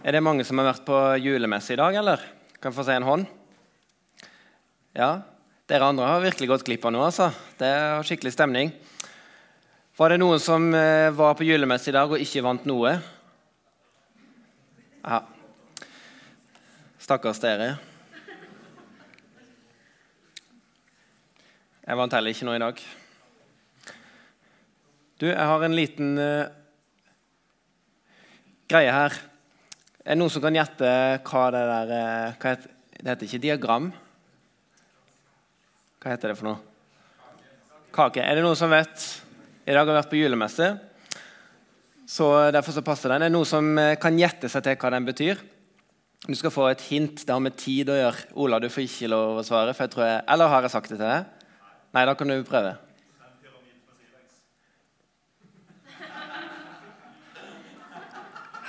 Er 0.00 0.16
det 0.16 0.22
mange 0.24 0.46
som 0.48 0.56
har 0.56 0.70
vært 0.70 0.86
på 0.86 0.98
julemesse 1.20 1.74
i 1.74 1.76
dag, 1.76 1.92
eller? 2.00 2.22
Kan 2.56 2.70
jeg 2.70 2.76
få 2.78 2.86
se 2.88 2.94
en 2.96 3.04
hånd? 3.04 3.26
Ja. 4.96 5.10
Dere 5.68 5.90
andre 5.92 6.06
har 6.08 6.22
virkelig 6.24 6.48
gått 6.48 6.64
glipp 6.64 6.86
av 6.88 6.94
noe. 6.94 7.10
altså. 7.10 7.26
Det 7.60 7.68
er 7.68 8.08
skikkelig 8.08 8.32
stemning. 8.32 8.72
Var 10.00 10.14
det 10.14 10.18
noen 10.22 10.40
som 10.40 10.70
eh, 10.72 11.12
var 11.12 11.36
på 11.36 11.44
julemesse 11.44 11.92
i 11.92 11.96
dag 11.98 12.08
og 12.08 12.24
ikke 12.24 12.46
vant 12.48 12.64
noe? 12.64 12.94
Ja. 15.04 15.20
Stakkars 17.04 17.44
dere. 17.44 17.74
Jeg 21.84 22.00
vant 22.00 22.16
heller 22.16 22.32
ikke 22.32 22.48
noe 22.48 22.56
i 22.56 22.64
dag. 22.64 22.86
Du, 25.20 25.28
jeg 25.28 25.50
har 25.52 25.66
en 25.66 25.76
liten 25.76 26.14
uh, 26.16 26.48
greie 28.72 28.94
her. 28.96 29.26
Er 30.00 30.14
det 30.14 30.20
noen 30.22 30.32
som 30.32 30.40
kan 30.40 30.56
gjette 30.56 30.90
hva 31.28 31.40
det 31.52 31.60
der 31.68 31.90
uh, 31.92 32.36
hva 32.40 32.52
heter, 32.54 32.70
Det 32.96 33.08
heter 33.10 33.26
ikke 33.26 33.40
diagram. 33.42 33.88
Hva 36.00 36.12
heter 36.14 36.32
det 36.32 36.36
for 36.38 36.48
noe? 36.48 36.60
Kake. 37.92 38.22
Er 38.24 38.38
det 38.38 38.44
noen 38.46 38.56
som 38.56 38.72
vet? 38.72 39.02
I 39.68 39.74
dag 39.74 39.82
har 39.82 39.90
vi 39.90 39.96
vært 39.98 40.08
på 40.10 40.18
julemesse, 40.18 40.66
så 42.08 42.26
derfor 42.54 42.72
så 42.72 42.82
passer 42.86 43.12
den. 43.12 43.26
Er 43.26 43.28
det 43.28 43.34
noen 43.34 43.48
som 43.48 43.68
uh, 43.76 43.92
kan 44.00 44.16
gjette 44.16 44.48
seg 44.48 44.64
til 44.64 44.78
hva 44.80 44.92
den 44.94 45.08
betyr? 45.08 45.42
Du 46.24 46.36
skal 46.36 46.54
få 46.54 46.70
et 46.70 46.84
hint. 46.88 47.20
Det 47.20 47.34
har 47.34 47.42
med 47.44 47.58
tid 47.60 47.92
å 47.92 47.98
gjøre. 47.98 48.30
Ola, 48.40 48.60
du 48.60 48.70
får 48.72 48.86
ikke 48.86 49.10
lov 49.12 49.42
å 49.42 49.44
svare. 49.44 49.74
for 49.76 49.84
jeg 49.84 49.92
tror 49.96 50.06
jeg, 50.06 50.22
Eller 50.32 50.52
har 50.52 50.64
jeg 50.64 50.72
sagt 50.72 50.88
det 50.94 50.96
til 50.96 51.04
deg? 51.04 51.52
Nei, 51.92 52.06
da 52.08 52.14
kan 52.16 52.32
du 52.32 52.40
prøve. 52.48 52.72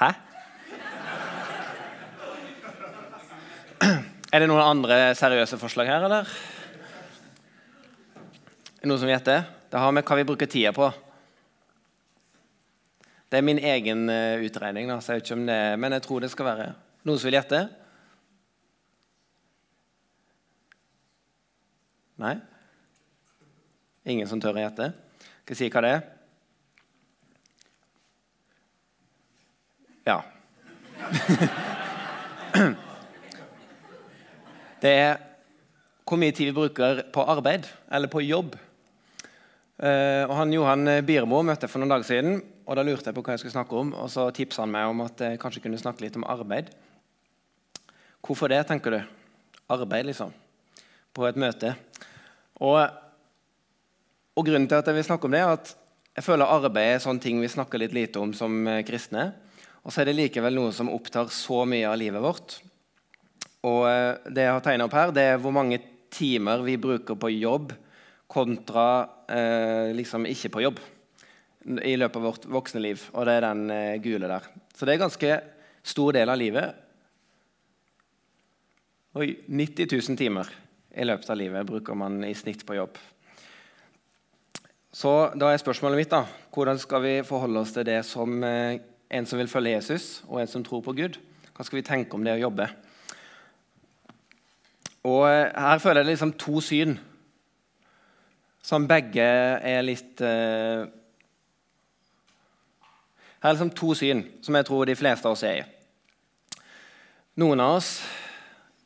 Hæ? 0.02 0.12
Er 4.32 4.40
det 4.40 4.48
noen 4.48 4.64
andre 4.64 5.10
seriøse 5.20 5.58
forslag 5.60 5.90
her, 5.92 6.06
eller? 6.08 6.30
Er 8.80 8.88
noen 8.88 9.02
som 9.02 9.10
gjetter? 9.12 9.42
Det 9.68 9.80
har 9.84 9.92
med 9.92 10.06
hva 10.08 10.16
vi 10.16 10.24
bruker 10.30 10.48
tida 10.48 10.72
på. 10.72 10.86
Det 13.28 13.40
er 13.40 13.44
min 13.44 13.60
egen 13.60 14.06
uh, 14.08 14.40
utregning, 14.40 14.88
da, 14.88 15.02
så 15.04 15.12
jeg 15.12 15.20
vet 15.20 15.28
ikke 15.28 15.36
om 15.36 15.44
det, 15.50 15.58
men 15.84 15.96
jeg 15.98 16.04
tror 16.06 16.24
det 16.24 16.32
skal 16.32 16.48
være 16.48 16.70
Noen 17.02 17.18
som 17.18 17.28
vil 17.28 17.36
gjette? 17.40 17.60
Nei? 22.22 22.36
Ingen 24.14 24.30
som 24.30 24.40
tør 24.44 24.60
å 24.60 24.64
gjette? 24.64 24.92
Skal 25.42 25.56
jeg 25.56 25.60
si 25.64 25.70
hva 25.74 25.82
det 25.84 25.92
er? 25.98 26.06
Ja. 30.08 30.20
det 34.82 34.92
er 34.92 35.20
hvor 36.08 36.20
mye 36.20 36.34
tid 36.36 36.50
vi 36.50 36.58
bruker 36.58 37.04
på 37.14 37.26
arbeid 37.30 37.68
eller 37.94 38.12
på 38.12 38.24
jobb. 38.26 38.58
Uh, 39.82 40.28
og 40.28 40.34
han 40.38 40.54
Johan 40.54 40.90
Biermo 41.08 41.40
møtte 41.46 41.66
jeg 41.66 41.74
for 41.74 41.82
noen 41.82 41.94
dager 41.94 42.10
siden, 42.10 42.42
og 42.68 42.78
da 42.78 42.84
lurte 42.86 43.10
jeg 43.10 43.18
på 43.18 43.24
hva 43.26 43.36
jeg 43.36 43.44
skulle 43.44 43.56
snakke 43.56 43.78
om. 43.80 43.94
Og 43.98 44.10
så 44.12 44.28
tipsa 44.36 44.66
han 44.66 44.74
meg 44.74 44.90
om 44.92 45.06
at 45.06 45.24
jeg 45.24 45.40
kanskje 45.42 45.64
kunne 45.64 45.80
snakke 45.82 46.04
litt 46.06 46.18
om 46.20 46.28
arbeid. 46.30 46.74
Hvorfor 48.22 48.52
det, 48.52 48.60
tenker 48.70 48.98
du? 48.98 49.00
Arbeid, 49.72 50.10
liksom. 50.12 50.34
På 51.16 51.26
et 51.30 51.40
møte. 51.40 51.74
Og 52.62 52.82
og 54.38 54.48
Grunnen 54.48 54.68
til 54.70 54.80
at 54.80 54.88
jeg 54.88 54.96
vil 54.96 55.04
snakke 55.04 55.28
om 55.28 55.34
det, 55.36 55.42
er 55.44 55.54
at 55.58 55.74
jeg 56.16 56.24
føler 56.24 56.50
arbeid 56.50 56.96
er 56.96 57.02
sånne 57.04 57.24
ting 57.24 57.40
vi 57.44 57.50
snakker 57.52 57.82
litt 57.82 57.96
lite 57.96 58.20
om 58.22 58.32
som 58.36 58.62
eh, 58.68 58.84
kristne. 58.88 59.32
Og 59.84 59.92
så 59.92 60.02
er 60.02 60.10
det 60.10 60.18
likevel 60.18 60.56
noe 60.56 60.72
som 60.76 60.92
opptar 60.92 61.32
så 61.36 61.64
mye 61.68 61.90
av 61.90 61.98
livet 62.00 62.24
vårt. 62.24 62.56
Og 63.68 63.86
eh, 63.90 64.18
det 64.34 64.48
jeg 64.48 64.56
har 64.56 64.66
tegna 64.66 64.88
opp 64.88 64.98
her, 64.98 65.14
det 65.16 65.26
er 65.34 65.42
hvor 65.42 65.54
mange 65.56 65.80
timer 66.12 66.64
vi 66.66 66.80
bruker 66.82 67.18
på 67.20 67.32
jobb 67.34 67.74
kontra 68.32 68.88
eh, 69.30 69.92
liksom 69.96 70.26
ikke 70.30 70.52
på 70.54 70.64
jobb 70.64 70.80
i 71.86 71.94
løpet 71.98 72.18
av 72.18 72.26
vårt 72.26 72.48
voksne 72.50 72.82
liv. 72.82 73.04
Og 73.14 73.28
det 73.28 73.38
er 73.38 73.46
den 73.46 73.66
eh, 73.74 74.00
gule 74.04 74.30
der. 74.32 74.48
Så 74.74 74.86
det 74.86 74.94
er 74.94 75.00
en 75.00 75.06
ganske 75.06 75.36
stor 75.84 76.16
del 76.18 76.32
av 76.32 76.40
livet. 76.40 76.78
Oi, 79.20 79.34
90 79.52 79.92
000 79.92 80.20
timer 80.20 80.48
i 80.96 81.06
løpet 81.08 81.30
av 81.30 81.40
livet 81.40 81.68
bruker 81.68 81.98
man 81.98 82.22
i 82.24 82.34
snitt 82.36 82.64
på 82.68 82.78
jobb. 82.78 82.96
Så 84.92 85.12
da 85.40 85.52
er 85.52 85.60
spørsmålet 85.60 86.02
mitt 86.02 86.12
da, 86.12 86.26
hvordan 86.52 86.80
skal 86.80 87.04
vi 87.04 87.14
forholde 87.24 87.62
oss 87.64 87.72
til 87.76 87.86
det 87.88 88.02
som 88.08 88.42
eh, 88.44 88.80
en 89.12 89.28
som 89.28 89.40
vil 89.40 89.52
følge 89.52 89.76
Jesus, 89.78 90.22
og 90.28 90.42
en 90.42 90.50
som 90.52 90.64
tror 90.64 90.84
på 90.84 90.96
Gud? 90.96 91.20
Hva 91.56 91.68
skal 91.68 91.80
vi 91.80 91.88
tenke 91.88 92.16
om 92.16 92.24
det 92.26 92.38
å 92.38 92.46
jobbe? 92.48 92.68
Og 95.08 95.26
eh, 95.30 95.50
Her 95.56 95.82
føler 95.82 96.04
jeg 96.04 96.14
liksom 96.14 96.34
to 96.40 96.62
syn 96.64 96.98
som 98.62 98.86
begge 98.86 99.26
er 99.26 99.82
litt 99.82 100.22
eh, 100.22 100.86
Her 103.42 103.50
er 103.50 103.56
liksom 103.56 103.74
to 103.78 103.96
syn 103.98 104.22
som 104.46 104.58
jeg 104.58 104.68
tror 104.68 104.86
de 104.86 104.98
fleste 104.98 105.26
av 105.26 105.34
oss 105.34 105.46
er 105.48 105.64
i. 105.64 105.70
Noen 107.42 107.64
av 107.64 107.80
oss, 107.80 107.96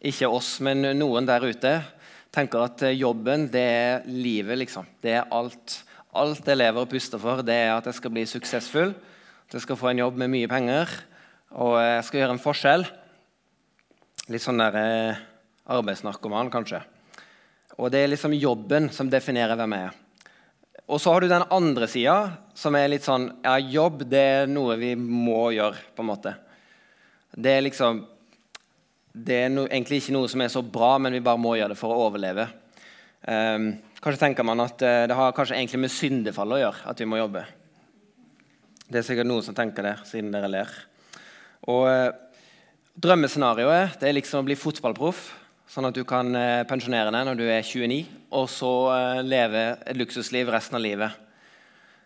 ikke 0.06 0.30
oss, 0.32 0.54
men 0.64 0.86
noen 0.96 1.28
der 1.28 1.44
ute, 1.44 1.74
tenker 2.32 2.64
at 2.64 2.84
jobben 2.96 3.50
det 3.52 3.64
er 3.66 4.06
livet, 4.08 4.56
liksom. 4.62 4.88
Det 5.04 5.18
er 5.18 5.28
alt. 5.34 5.82
Alt 6.16 6.48
jeg 6.48 6.62
lever 6.62 6.86
og 6.86 6.92
puster 6.92 7.20
for, 7.20 7.44
det 7.44 7.56
er 7.66 7.74
at 7.74 7.90
jeg 7.90 7.98
skal 7.98 8.14
bli 8.16 8.24
suksessfull, 8.30 8.94
at 9.50 9.58
jeg 9.58 9.66
skal 9.66 9.80
få 9.80 9.92
en 9.92 10.06
jobb 10.06 10.22
med 10.22 10.32
mye 10.32 10.48
penger, 10.48 10.94
og 11.52 11.76
jeg 11.82 12.06
skal 12.08 12.22
gjøre 12.22 12.36
en 12.38 12.44
forskjell. 12.46 12.86
Litt 14.32 14.46
sånn 14.46 14.62
der 14.64 14.78
eh, 14.80 15.26
arbeidsnarkoman, 15.66 16.52
kanskje. 16.54 16.82
Og 17.76 17.92
det 17.92 18.04
er 18.04 18.12
liksom 18.14 18.36
jobben 18.38 18.90
som 18.94 19.10
definerer 19.12 19.58
hvem 19.60 19.76
jeg 19.76 19.90
er. 19.90 20.02
Og 20.86 21.02
så 21.02 21.12
har 21.12 21.24
du 21.24 21.32
den 21.32 21.48
andre 21.50 21.88
sida, 21.90 22.16
som 22.54 22.76
er 22.78 22.92
litt 22.92 23.06
sånn 23.06 23.32
Ja, 23.42 23.58
jobb 23.58 24.04
det 24.10 24.22
er 24.22 24.52
noe 24.52 24.76
vi 24.78 24.94
må 25.00 25.50
gjøre, 25.56 25.80
på 25.96 26.04
en 26.04 26.12
måte. 26.12 26.36
Det 27.34 27.56
er 27.58 27.66
liksom 27.66 28.04
Det 29.16 29.40
er 29.46 29.50
no, 29.50 29.64
egentlig 29.66 30.04
ikke 30.04 30.14
noe 30.14 30.30
som 30.30 30.44
er 30.44 30.52
så 30.52 30.62
bra, 30.62 30.98
men 31.00 31.16
vi 31.16 31.24
bare 31.24 31.42
må 31.42 31.56
gjøre 31.56 31.74
det 31.74 31.80
for 31.80 31.94
å 31.94 32.08
overleve. 32.10 32.50
Um, 33.26 33.70
Kanskje 34.04 34.22
tenker 34.22 34.46
man 34.46 34.60
at 34.62 34.84
uh, 34.84 35.06
det 35.08 35.16
har 35.18 35.32
kanskje 35.34 35.56
egentlig 35.56 35.80
med 35.86 35.94
syndefall 35.94 36.52
å 36.52 36.60
gjøre 36.60 36.90
at 36.92 37.00
vi 37.00 37.08
må 37.10 37.18
jobbe. 37.18 37.46
Det 38.86 39.00
er 39.00 39.08
sikkert 39.08 39.30
noen 39.30 39.46
som 39.48 39.56
tenker 39.58 39.88
det, 39.88 39.96
siden 40.06 40.36
dere 40.36 40.52
ler. 40.52 40.76
Og 41.72 41.88
uh, 41.88 42.12
Drømmescenarioet 43.02 43.98
det 44.00 44.12
er 44.12 44.18
liksom 44.20 44.44
å 44.44 44.48
bli 44.48 44.60
fotballproff, 44.60 45.24
sånn 45.70 45.90
at 45.90 45.98
du 45.98 46.04
kan 46.08 46.30
eh, 46.38 46.64
pensjonere 46.70 47.14
deg 47.14 47.26
når 47.28 47.40
du 47.40 47.46
er 47.48 47.66
29, 47.66 48.04
og 48.38 48.50
så 48.52 48.74
eh, 48.94 49.22
leve 49.26 49.64
et 49.86 49.98
luksusliv 49.98 50.52
resten 50.54 50.78
av 50.78 50.84
livet. 50.86 51.22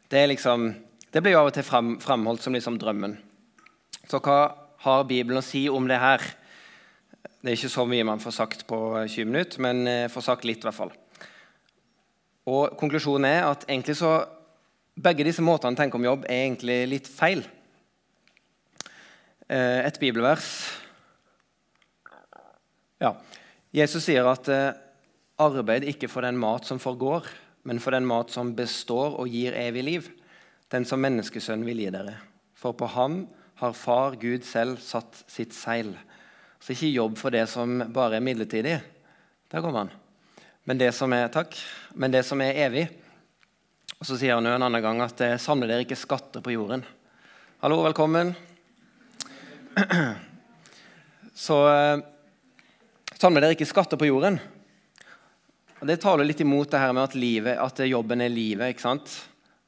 Det, 0.10 0.24
liksom, 0.32 0.72
det 1.12 1.24
blir 1.24 1.36
jo 1.36 1.44
av 1.44 1.52
og 1.52 1.58
til 1.58 1.68
fram, 1.68 1.98
fremholdt 2.02 2.46
som 2.46 2.56
liksom 2.56 2.80
drømmen. 2.82 3.18
Så 4.10 4.22
hva 4.26 4.40
har 4.86 5.06
Bibelen 5.10 5.42
å 5.42 5.46
si 5.46 5.68
om 5.70 5.86
det 5.90 6.00
her? 6.02 6.24
Det 7.40 7.52
er 7.52 7.60
ikke 7.60 7.72
så 7.76 7.86
mye 7.88 8.08
man 8.08 8.24
får 8.24 8.36
sagt 8.40 8.66
på 8.68 8.80
20 9.06 9.30
minutter, 9.30 9.62
men 9.64 9.86
eh, 9.88 10.10
får 10.12 10.28
sagt 10.32 10.48
litt. 10.48 10.64
i 10.64 10.70
hvert 10.70 10.80
fall. 10.80 10.96
Og 12.50 12.76
Konklusjonen 12.80 13.30
er 13.30 13.46
at 13.52 13.68
egentlig 13.68 14.00
så 14.00 14.18
begge 15.00 15.28
disse 15.28 15.44
måtene 15.46 15.76
å 15.76 15.80
tenke 15.80 16.00
om 16.00 16.08
jobb 16.08 16.26
er 16.28 16.46
egentlig 16.48 16.82
litt 16.92 17.08
feil. 17.08 17.44
Eh, 19.50 19.86
et 19.86 20.00
bibelvers 20.02 20.50
ja. 23.00 23.14
Jesus 23.76 24.08
sier 24.08 24.26
at 24.30 24.50
eh, 24.50 24.78
arbeid 25.40 25.86
ikke 25.90 26.10
for 26.10 26.26
den 26.26 26.40
mat 26.42 26.66
som 26.66 26.82
forgår, 26.82 27.28
men 27.70 27.82
for 27.84 27.94
den 27.94 28.08
mat 28.10 28.34
som 28.34 28.56
består 28.58 29.20
og 29.20 29.30
gir 29.30 29.58
evig 29.58 29.86
liv, 29.86 30.10
den 30.74 30.86
som 30.86 31.02
menneskesønn 31.04 31.66
vil 31.68 31.84
gi 31.84 31.94
dere. 31.94 32.18
For 32.58 32.74
på 32.78 32.90
ham 32.96 33.24
har 33.62 33.78
Far 33.78 34.18
Gud 34.20 34.46
selv 34.48 34.80
satt 34.84 35.24
sitt 35.30 35.54
seil. 35.56 35.94
Så 36.60 36.74
ikke 36.74 36.92
jobb 36.92 37.18
for 37.20 37.34
det 37.36 37.46
som 37.52 37.82
bare 37.94 38.18
er 38.20 38.26
midlertidig. 38.26 38.78
Der 39.50 39.64
går 39.66 39.76
man 39.76 39.92
men 40.70 40.78
det 40.78 40.92
som 40.94 41.10
er, 41.18 41.32
takk, 41.34 41.56
men 41.98 42.14
det 42.14 42.22
som 42.28 42.38
er 42.46 42.60
evig. 42.68 42.84
Og 43.98 44.06
Så 44.06 44.20
sier 44.20 44.36
han 44.38 44.46
jo 44.46 44.52
en 44.54 44.66
annen 44.68 44.84
gang 44.86 45.00
at 45.02 45.18
samler 45.18 45.42
samle 45.42 45.70
dere 45.70 45.82
ikke 45.82 45.98
skatter 45.98 46.44
på 46.46 46.54
jorden. 46.54 46.84
Hallo, 47.64 47.80
velkommen. 47.88 48.36
Så 51.46 51.58
eh, 53.28 53.34
med 53.34 53.44
dere 53.44 53.58
ikke 53.58 53.68
skatter 53.68 54.00
på 54.00 54.08
jorden. 54.10 54.40
Og 55.80 55.88
Det 55.88 56.00
taler 56.04 56.28
litt 56.28 56.42
imot 56.44 56.72
det 56.72 56.80
her 56.80 56.94
med 56.96 57.06
at, 57.08 57.16
livet, 57.16 57.58
at 57.60 57.82
jobben 57.88 58.22
er 58.22 58.32
livet. 58.32 58.74
ikke 58.74 58.84
sant? 58.88 59.12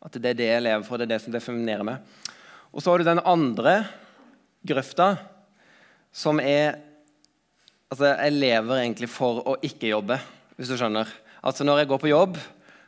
At 0.04 0.16
det 0.18 0.34
er 0.34 0.40
det 0.40 0.50
jeg 0.50 0.64
lever 0.66 0.86
for, 0.88 0.98
det 0.98 1.08
er 1.08 1.14
det 1.14 1.22
som 1.24 1.34
definerer 1.34 1.86
meg. 1.88 2.00
Og 2.72 2.82
så 2.82 2.92
har 2.92 3.00
du 3.00 3.08
den 3.08 3.24
andre 3.28 3.76
grøfta, 4.68 5.16
som 6.12 6.40
er 6.40 6.80
Altså, 7.92 8.08
jeg 8.08 8.32
lever 8.40 8.78
egentlig 8.86 9.08
for 9.12 9.42
å 9.44 9.58
ikke 9.68 9.90
jobbe 9.90 10.16
hvis 10.56 10.70
du 10.72 10.78
skjønner. 10.80 11.10
Altså 11.44 11.66
Når 11.68 11.82
jeg 11.82 11.90
går 11.90 12.00
på 12.00 12.08
jobb, 12.08 12.38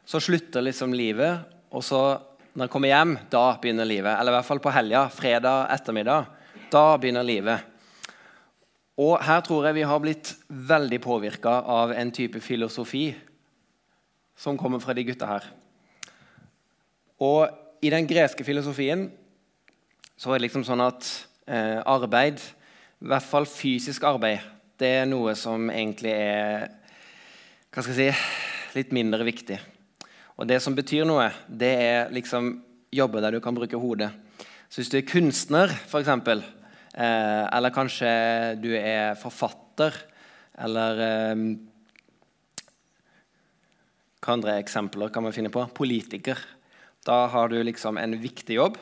så 0.07 0.21
slutter 0.23 0.63
liksom 0.63 0.93
livet. 0.95 1.43
Og 1.75 1.83
så 1.83 1.99
når 2.53 2.69
jeg 2.69 2.71
kommer 2.71 2.91
hjem, 2.93 3.11
da 3.27 3.41
begynner 3.59 3.89
livet. 3.89 4.13
Eller 4.15 4.31
i 4.31 4.37
hvert 4.37 4.47
fall 4.47 4.61
på 4.63 4.71
helga, 4.71 5.01
fredag 5.11 5.73
ettermiddag. 5.75 6.29
Da 6.71 6.85
begynner 7.01 7.27
livet. 7.27 7.72
Og 9.01 9.17
her 9.25 9.41
tror 9.41 9.65
jeg 9.65 9.79
vi 9.79 9.87
har 9.89 10.01
blitt 10.01 10.35
veldig 10.47 10.99
påvirka 11.01 11.55
av 11.65 11.95
en 11.97 12.11
type 12.13 12.41
filosofi 12.43 13.07
som 14.37 14.57
kommer 14.57 14.81
fra 14.83 14.93
de 14.93 15.05
gutta 15.07 15.29
her. 15.29 15.47
Og 17.23 17.49
i 17.81 17.89
den 17.93 18.07
greske 18.09 18.45
filosofien 18.45 19.07
så 20.17 20.29
er 20.29 20.37
det 20.37 20.47
liksom 20.47 20.65
sånn 20.67 20.83
at 20.85 21.09
eh, 21.49 21.81
arbeid, 21.89 22.37
i 23.01 23.09
hvert 23.09 23.25
fall 23.25 23.49
fysisk 23.49 24.05
arbeid, 24.07 24.45
det 24.79 24.91
er 25.01 25.09
noe 25.09 25.33
som 25.37 25.69
egentlig 25.73 26.13
er 26.13 26.69
hva 27.73 27.81
skal 27.81 27.97
jeg 27.97 28.13
si, 28.13 28.77
litt 28.77 28.93
mindre 28.93 29.25
viktig. 29.25 29.57
Og 30.37 30.45
det 30.49 30.59
som 30.61 30.75
betyr 30.77 31.07
noe, 31.09 31.31
det 31.49 31.71
er 31.81 32.13
liksom 32.13 32.55
jobbe 32.93 33.21
der 33.21 33.33
du 33.33 33.41
kan 33.41 33.57
bruke 33.57 33.79
hodet. 33.81 34.11
Så 34.69 34.81
hvis 34.81 34.91
du 34.93 34.99
er 34.99 35.07
kunstner, 35.09 35.73
f.eks., 35.89 36.09
eh, 36.93 37.43
eller 37.49 37.73
kanskje 37.73 38.09
du 38.61 38.71
er 38.77 39.17
forfatter, 39.19 39.97
eller 40.63 41.05
eh, 41.09 41.45
Hva 44.23 44.37
andre 44.37 44.53
eksempler 44.61 45.09
kan 45.11 45.25
man 45.25 45.33
finne 45.35 45.51
på? 45.51 45.59
Politiker. 45.75 46.39
Da 47.03 47.25
har 47.27 47.49
du 47.51 47.57
liksom 47.59 47.97
en 47.99 48.13
viktig 48.15 48.55
jobb. 48.55 48.77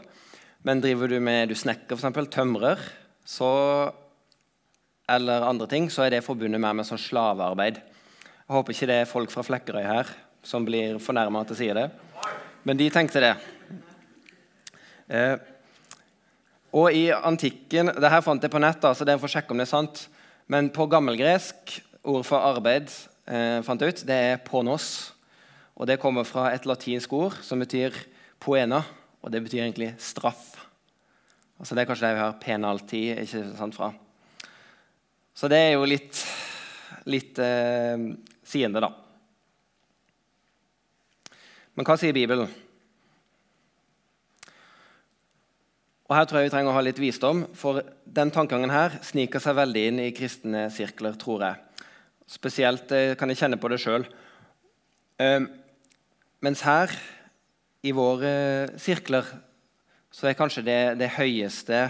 Men 0.61 0.83
driver 0.83 1.09
du 1.09 1.15
med 1.17 1.49
du 1.49 1.55
snekker, 1.57 1.97
f.eks., 1.97 2.27
tømrer, 2.29 2.77
så, 3.25 3.49
eller 5.09 5.47
andre 5.47 5.65
ting, 5.71 5.89
så 5.89 6.05
er 6.05 6.13
det 6.13 6.25
forbundet 6.25 6.61
mer 6.61 6.75
med 6.77 6.85
sånn 6.85 7.01
slavearbeid. 7.01 7.79
Jeg 7.81 8.53
håper 8.53 8.75
ikke 8.75 8.91
det 8.91 8.99
er 9.01 9.09
folk 9.09 9.33
fra 9.33 9.45
Flekkerøy 9.47 9.87
her 9.87 10.13
som 10.43 10.65
blir 10.65 10.97
fornærma 11.01 11.43
at 11.43 11.53
jeg 11.53 11.59
sier 11.61 11.77
det. 11.77 11.87
Men 12.65 12.77
de 12.77 12.89
tenkte 12.93 13.21
det. 13.23 13.33
Eh, 15.11 15.35
og 16.71 16.95
i 16.95 17.09
antikken 17.11 17.91
det 17.99 18.11
her 18.11 18.23
fant 18.23 18.43
jeg 18.43 18.51
på 18.51 18.61
nett, 18.63 18.83
så 18.83 19.07
dere 19.07 19.19
får 19.19 19.33
sjekke 19.35 19.51
om 19.51 19.59
det 19.59 19.67
er 19.67 19.73
sant. 19.73 20.05
Men 20.51 20.69
på 20.71 20.87
gammelgresk, 20.91 21.81
ord 22.07 22.23
for 22.27 22.43
arbeid, 22.43 22.91
eh, 23.27 23.59
fant 23.65 23.81
jeg 23.81 23.91
ut, 23.91 24.05
det 24.07 24.17
er 24.31 24.41
ponos. 24.45 25.11
Og 25.75 25.87
det 25.87 25.99
kommer 25.99 26.23
fra 26.27 26.49
et 26.53 26.65
latinsk 26.67 27.13
ord 27.13 27.37
som 27.43 27.59
betyr 27.59 27.95
poena, 28.39 28.81
og 29.21 29.31
det 29.31 29.43
betyr 29.43 29.65
egentlig 29.65 29.93
straff. 29.99 30.55
Altså 31.59 31.75
Det 31.75 31.83
er 31.83 31.91
kanskje 31.91 32.07
det 32.07 32.15
vi 32.15 32.23
har 32.23 32.39
penalti 32.41 33.03
ikke 33.21 33.43
sant, 33.57 33.75
fra. 33.75 33.91
Så 35.35 35.47
det 35.51 35.59
er 35.59 35.71
jo 35.75 35.85
litt, 35.85 36.23
litt 37.05 37.37
eh, 37.39 38.09
siende, 38.43 38.81
da. 38.81 38.89
Men 41.75 41.87
hva 41.87 41.95
sier 41.99 42.15
Bibelen? 42.15 42.49
Og 46.11 46.17
Her 46.17 46.25
tror 46.27 46.41
jeg 46.41 46.49
vi 46.49 46.51
trenger 46.51 46.73
å 46.73 46.75
ha 46.75 46.81
litt 46.83 46.97
visdom, 46.99 47.45
for 47.55 47.77
den 48.03 48.33
tankegangen 48.35 48.73
her 48.73 48.97
sniker 49.07 49.39
seg 49.39 49.55
veldig 49.55 49.83
inn 49.87 50.01
i 50.03 50.09
kristne 50.11 50.65
sirkler, 50.75 51.15
tror 51.15 51.45
jeg. 51.45 51.85
Spesielt 52.27 52.91
eh, 52.91 53.13
kan 53.15 53.31
jeg 53.31 53.39
kjenne 53.39 53.55
på 53.55 53.69
det 53.71 53.77
sjøl. 53.79 54.03
Eh, 55.23 55.45
mens 56.43 56.65
her 56.67 56.91
i 57.87 57.95
våre 57.95 58.33
sirkler 58.75 59.23
så 60.11 60.27
er 60.27 60.35
kanskje 60.35 60.65
det, 60.67 60.79
det 60.99 61.13
høyeste 61.15 61.85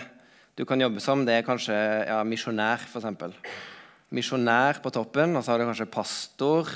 du 0.53 0.67
kan 0.69 0.85
jobbe 0.85 1.01
som, 1.01 1.25
det 1.25 1.39
er 1.39 1.47
kanskje 1.47 1.81
ja, 2.05 2.21
misjonær, 2.21 2.85
f.eks. 2.93 3.41
Misjonær 4.13 4.83
på 4.85 4.93
toppen, 4.93 5.33
og 5.33 5.41
så 5.41 5.55
har 5.55 5.63
du 5.63 5.71
kanskje 5.71 5.89
pastor 5.97 6.69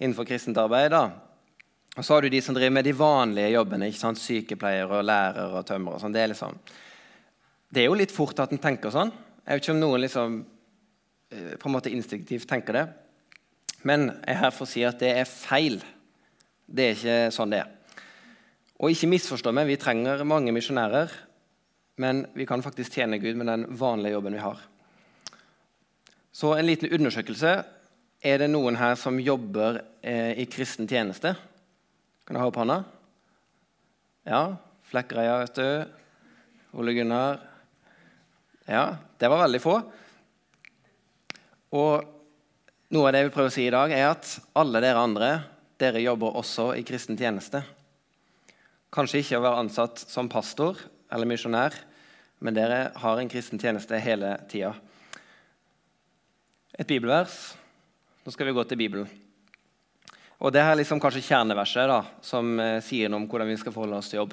innenfor 0.00 0.24
kristent 0.32 0.64
arbeid. 0.64 0.94
da. 0.96 1.10
Og 1.98 2.06
så 2.06 2.14
har 2.14 2.22
du 2.22 2.30
de 2.30 2.40
som 2.44 2.54
driver 2.54 2.74
med 2.76 2.86
de 2.86 2.94
vanlige 2.94 3.50
jobbene. 3.50 3.88
ikke 3.90 3.98
sant? 3.98 4.20
Sykepleiere 4.20 5.00
og 5.00 5.04
lærere 5.04 5.58
og 5.58 5.66
tømmer 5.66 5.96
og 5.96 6.02
sånn. 6.02 6.14
Det 6.14 6.28
liksom, 6.30 6.58
det 7.70 7.82
er 7.82 7.88
jo 7.88 7.98
litt 7.98 8.14
fort 8.14 8.38
at 8.42 8.52
en 8.54 8.62
tenker 8.62 8.94
sånn. 8.94 9.10
Jeg 9.42 9.58
vet 9.58 9.64
ikke 9.64 9.74
om 9.74 9.82
noen 9.82 10.04
liksom 10.04 10.36
eh, 11.34 11.56
på 11.58 11.68
en 11.68 11.74
måte 11.74 11.90
instinktivt 11.90 12.48
tenker 12.50 12.78
det. 12.78 12.84
Men 13.82 14.10
jeg 14.12 14.36
er 14.36 14.40
her 14.44 14.54
for 14.54 14.68
å 14.68 14.70
si 14.70 14.84
at 14.86 15.00
det 15.02 15.10
er 15.18 15.28
feil. 15.28 15.80
Det 16.70 16.86
er 16.86 16.96
ikke 16.96 17.18
sånn 17.34 17.54
det 17.54 17.64
er. 17.64 17.76
Og 18.80 18.94
ikke 18.94 19.10
misforstå 19.10 19.52
meg, 19.52 19.68
vi 19.68 19.80
trenger 19.80 20.22
mange 20.24 20.54
misjonærer, 20.56 21.10
men 22.00 22.22
vi 22.32 22.46
kan 22.48 22.62
faktisk 22.64 22.94
tjene 22.96 23.18
Gud 23.20 23.36
med 23.36 23.50
den 23.50 23.66
vanlige 23.76 24.14
jobben 24.14 24.38
vi 24.38 24.44
har. 24.44 24.62
Så 26.32 26.54
en 26.54 26.68
liten 26.68 26.92
undersøkelse. 26.94 27.58
Er 28.20 28.36
det 28.40 28.50
noen 28.52 28.76
her 28.76 28.94
som 29.00 29.16
jobber 29.20 29.80
eh, 30.04 30.36
i 30.40 30.44
kristen 30.48 30.88
tjeneste? 30.88 31.34
Kan 32.30 32.36
du 32.36 32.44
ha 32.44 32.46
opp 32.46 32.58
hånda? 32.60 32.74
Ja. 34.22 34.40
Flekkerøya, 34.86 35.32
vet 35.40 35.56
du. 35.58 36.76
Ole 36.78 36.92
Gunnar. 36.94 37.40
Ja, 38.70 38.84
det 39.18 39.30
var 39.32 39.40
veldig 39.40 39.58
få. 39.58 39.72
Og 41.74 42.04
noe 42.94 43.08
av 43.08 43.10
det 43.10 43.24
jeg 43.24 43.26
vil 43.26 43.32
prøve 43.34 43.50
å 43.50 43.54
si 43.56 43.64
i 43.66 43.72
dag, 43.74 43.90
er 43.90 44.12
at 44.12 44.30
alle 44.62 44.78
dere 44.84 45.02
andre 45.02 45.30
dere 45.82 46.04
jobber 46.04 46.38
også 46.38 46.68
i 46.78 46.84
kristen 46.86 47.18
tjeneste. 47.18 47.64
Kanskje 48.94 49.24
ikke 49.24 49.40
å 49.40 49.44
være 49.48 49.64
ansatt 49.64 49.98
som 50.04 50.30
pastor 50.30 50.78
eller 51.10 51.26
misjonær, 51.32 51.74
men 52.38 52.54
dere 52.54 52.92
har 52.94 53.18
en 53.18 53.32
kristen 53.32 53.58
tjeneste 53.58 53.98
hele 54.06 54.36
tida. 54.54 54.70
Et 56.78 56.86
bibelvers. 56.86 57.40
Nå 58.22 58.30
skal 58.30 58.52
vi 58.52 58.54
gå 58.54 58.66
til 58.70 58.80
Bibelen. 58.84 59.10
Og 60.40 60.52
Det 60.52 60.62
her 60.64 60.72
er 60.72 60.78
liksom 60.80 61.00
kanskje 61.02 61.20
kjerneverset 61.26 61.90
da, 61.90 61.98
som 62.24 62.54
eh, 62.62 62.78
sier 62.80 63.10
noe 63.12 63.20
om 63.20 63.26
hvordan 63.28 63.50
vi 63.50 63.58
skal 63.60 63.74
forholde 63.74 63.98
oss 64.00 64.08
til 64.08 64.22
jobb. 64.22 64.32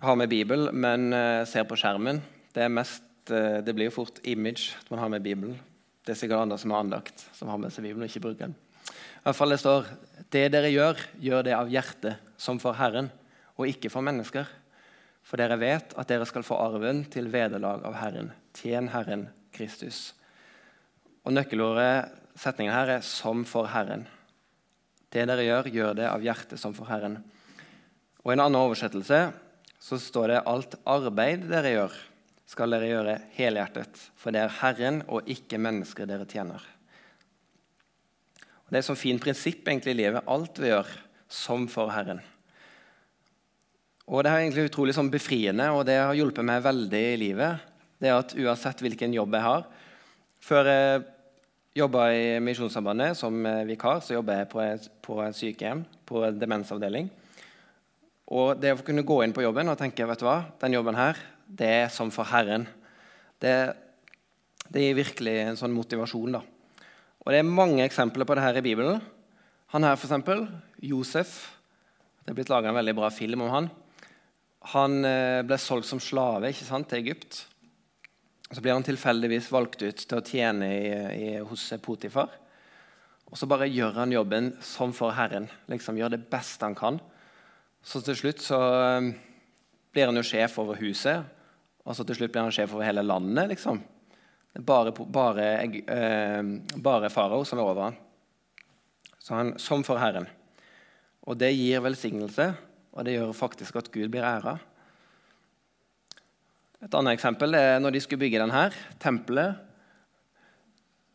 Har 0.00 0.16
med 0.16 0.30
Bibel, 0.32 0.70
men 0.72 1.12
eh, 1.12 1.42
ser 1.48 1.66
på 1.68 1.76
skjermen. 1.76 2.22
Det, 2.56 2.70
mest, 2.72 3.04
eh, 3.28 3.60
det, 3.60 3.74
blir 3.76 3.90
jo 3.90 3.98
fort 3.98 4.22
image 4.24 4.72
at 4.80 4.88
man 4.88 5.02
har 5.02 5.12
med 5.12 5.26
Bibelen. 5.26 5.58
Det 6.04 6.14
er 6.14 6.20
sikkert 6.22 6.46
andre 6.46 6.56
som 6.60 6.72
har 6.72 6.86
andakt, 6.86 7.26
som 7.36 7.52
har 7.52 7.60
med 7.60 7.74
seg 7.74 7.84
Bibelen 7.84 8.06
og 8.06 8.08
ikke 8.08 8.24
bruker 8.24 8.46
den. 8.46 8.56
I 8.88 9.26
hvert 9.26 9.36
fall 9.36 9.52
Det 9.52 9.60
står 9.60 9.92
det 10.32 10.46
dere 10.56 10.72
gjør, 10.72 11.04
gjør 11.20 11.46
det 11.46 11.54
av 11.56 11.70
hjertet, 11.72 12.24
som 12.40 12.60
for 12.60 12.76
Herren 12.80 13.12
og 13.58 13.68
ikke 13.68 13.92
for 13.92 14.04
mennesker. 14.04 14.48
For 15.24 15.40
dere 15.40 15.60
vet 15.60 15.92
at 16.00 16.08
dere 16.08 16.24
skal 16.28 16.44
få 16.48 16.56
arven 16.64 17.04
til 17.12 17.28
vederlag 17.32 17.84
av 17.84 18.00
Herren. 18.00 18.32
Tjen 18.56 18.88
Herren 18.92 19.28
Kristus. 19.52 20.14
Og 21.24 21.36
Nøkkelordet 21.36 22.08
setningen 22.40 22.72
her 22.74 22.98
er 22.98 23.00
'som 23.00 23.44
for 23.44 23.68
Herren'. 23.68 24.08
Det 25.14 25.22
dere 25.30 25.46
gjør, 25.46 25.70
gjør 25.70 25.96
det 26.00 26.10
av 26.10 26.24
hjertet 26.24 26.58
som 26.58 26.74
for 26.74 26.90
Herren. 26.90 27.20
Og 28.24 28.32
I 28.32 28.34
en 28.34 28.42
annen 28.48 28.58
oversettelse 28.58 29.20
så 29.78 29.98
står 30.00 30.28
det 30.32 30.42
'alt 30.42 30.74
arbeid 30.88 31.46
dere 31.50 31.70
gjør, 31.70 31.94
skal 32.46 32.70
dere 32.70 32.88
gjøre 32.90 33.14
helhjertet', 33.36 34.10
for 34.16 34.32
det 34.32 34.40
er 34.42 34.56
Herren 34.60 35.02
og 35.06 35.28
ikke 35.28 35.60
mennesker 35.60 36.06
dere 36.06 36.26
tjener. 36.26 36.60
Og 38.64 38.72
det 38.72 38.76
er 38.76 38.82
et 38.82 38.90
sånn 38.90 38.98
fint 38.98 39.22
prinsipp 39.22 39.68
egentlig 39.68 39.94
i 39.94 40.02
livet. 40.02 40.24
Alt 40.26 40.58
vi 40.58 40.72
gjør, 40.72 40.88
som 41.28 41.68
for 41.68 41.92
Herren. 41.92 42.20
Og 44.08 44.24
Det 44.24 44.32
er 44.32 44.38
egentlig 44.38 44.70
utrolig 44.70 44.94
sånn 44.94 45.10
befriende, 45.10 45.70
og 45.70 45.86
det 45.86 45.96
har 45.96 46.14
hjulpet 46.14 46.44
meg 46.44 46.62
veldig 46.62 47.04
i 47.14 47.16
livet. 47.16 47.60
Det 48.00 48.08
er 48.08 48.18
at 48.18 48.34
Uansett 48.34 48.80
hvilken 48.80 49.14
jobb 49.14 49.32
jeg 49.32 49.42
har 49.42 49.64
Før 50.40 50.64
jeg 50.64 51.04
jobba 51.74 52.06
i 52.14 52.24
Misjonssambandet 52.44 53.18
som 53.18 53.34
vikar, 53.66 54.00
så 54.04 54.14
jobber 54.16 54.40
jeg 54.42 54.50
på 54.52 54.62
et, 54.62 55.36
sykehjem, 55.36 55.84
på 56.06 56.22
en 56.26 56.38
demensavdeling. 56.38 57.08
Og 58.34 58.54
det 58.60 58.72
å 58.72 58.84
kunne 58.84 59.04
gå 59.04 59.20
inn 59.24 59.34
på 59.36 59.44
jobben 59.44 59.68
og 59.68 59.78
tenke 59.80 60.06
vet 60.08 60.22
du 60.22 60.26
hva, 60.28 60.38
den 60.62 60.76
jobben 60.78 60.96
her, 60.96 61.18
det 61.44 61.70
er 61.84 61.90
som 61.92 62.12
for 62.14 62.28
Herren. 62.30 62.64
Det, 63.42 63.54
det 64.70 64.84
gir 64.86 64.96
virkelig 64.96 65.34
en 65.42 65.58
sånn 65.60 65.74
motivasjon. 65.76 66.38
da. 66.38 66.42
Og 67.24 67.32
Det 67.32 67.40
er 67.40 67.48
mange 67.48 67.84
eksempler 67.84 68.28
på 68.28 68.36
det 68.36 68.44
her 68.46 68.60
i 68.60 68.64
Bibelen. 68.64 69.02
Han 69.74 69.84
her, 69.84 69.98
f.eks., 69.98 70.46
Josef. 70.84 71.34
Det 72.24 72.32
er 72.32 72.38
blitt 72.38 72.52
laga 72.52 72.70
en 72.70 72.78
veldig 72.78 72.94
bra 72.96 73.10
film 73.12 73.44
om 73.44 73.52
han. 73.52 73.68
Han 74.72 75.04
eh, 75.04 75.42
ble 75.44 75.58
solgt 75.60 75.88
som 75.90 76.00
slave 76.00 76.48
ikke 76.52 76.64
sant, 76.64 76.88
til 76.88 77.02
Egypt. 77.02 77.42
Så 78.54 78.62
blir 78.62 78.76
han 78.76 78.86
tilfeldigvis 78.86 79.50
valgt 79.50 79.82
ut 79.82 80.02
til 80.04 80.18
å 80.20 80.22
tjene 80.22 80.68
i, 80.70 80.90
i, 81.18 81.30
hos 81.42 81.66
Potifar. 81.82 82.30
Og 83.26 83.38
så 83.40 83.48
bare 83.50 83.66
gjør 83.66 83.96
han 83.98 84.14
jobben 84.14 84.52
som 84.62 84.92
for 84.94 85.14
Herren. 85.16 85.48
liksom 85.66 85.98
Gjør 85.98 86.14
det 86.14 86.20
beste 86.30 86.68
han 86.68 86.76
kan. 86.78 87.00
Så 87.82 88.02
til 88.04 88.16
slutt 88.16 88.44
så 88.44 88.60
eh, 88.78 89.08
blir 89.90 90.06
han 90.06 90.20
jo 90.20 90.26
sjef 90.26 90.54
over 90.62 90.78
huset, 90.78 91.24
og 91.84 91.96
så 91.96 92.06
til 92.06 92.20
slutt 92.20 92.32
blir 92.32 92.46
han 92.46 92.54
sjef 92.54 92.76
over 92.76 92.86
hele 92.86 93.02
landet. 93.02 93.50
liksom. 93.50 93.82
Det 94.54 94.62
er 94.62 94.68
bare, 94.68 94.92
bare, 94.94 95.48
eh, 95.66 96.52
bare 96.78 97.10
farao 97.10 97.42
som 97.44 97.58
er 97.58 97.66
over 97.66 97.88
han. 97.88 97.98
Så 99.18 99.34
han 99.34 99.56
som 99.58 99.82
for 99.82 99.98
Herren. 99.98 100.30
Og 101.26 101.40
det 101.40 101.50
gir 101.56 101.82
velsignelse 101.82 102.52
og 102.94 103.02
det 103.06 103.16
gjør 103.16 103.34
faktisk 103.34 103.80
at 103.80 103.90
Gud 103.90 104.12
blir 104.12 104.26
æra. 104.26 104.58
Et 106.84 106.94
annet 106.98 107.16
eksempel 107.16 107.56
er 107.56 107.78
når 107.80 107.94
de 107.94 108.00
skulle 108.04 108.20
bygge 108.20 108.42
denne 108.42 108.66
tempelet. 109.00 109.56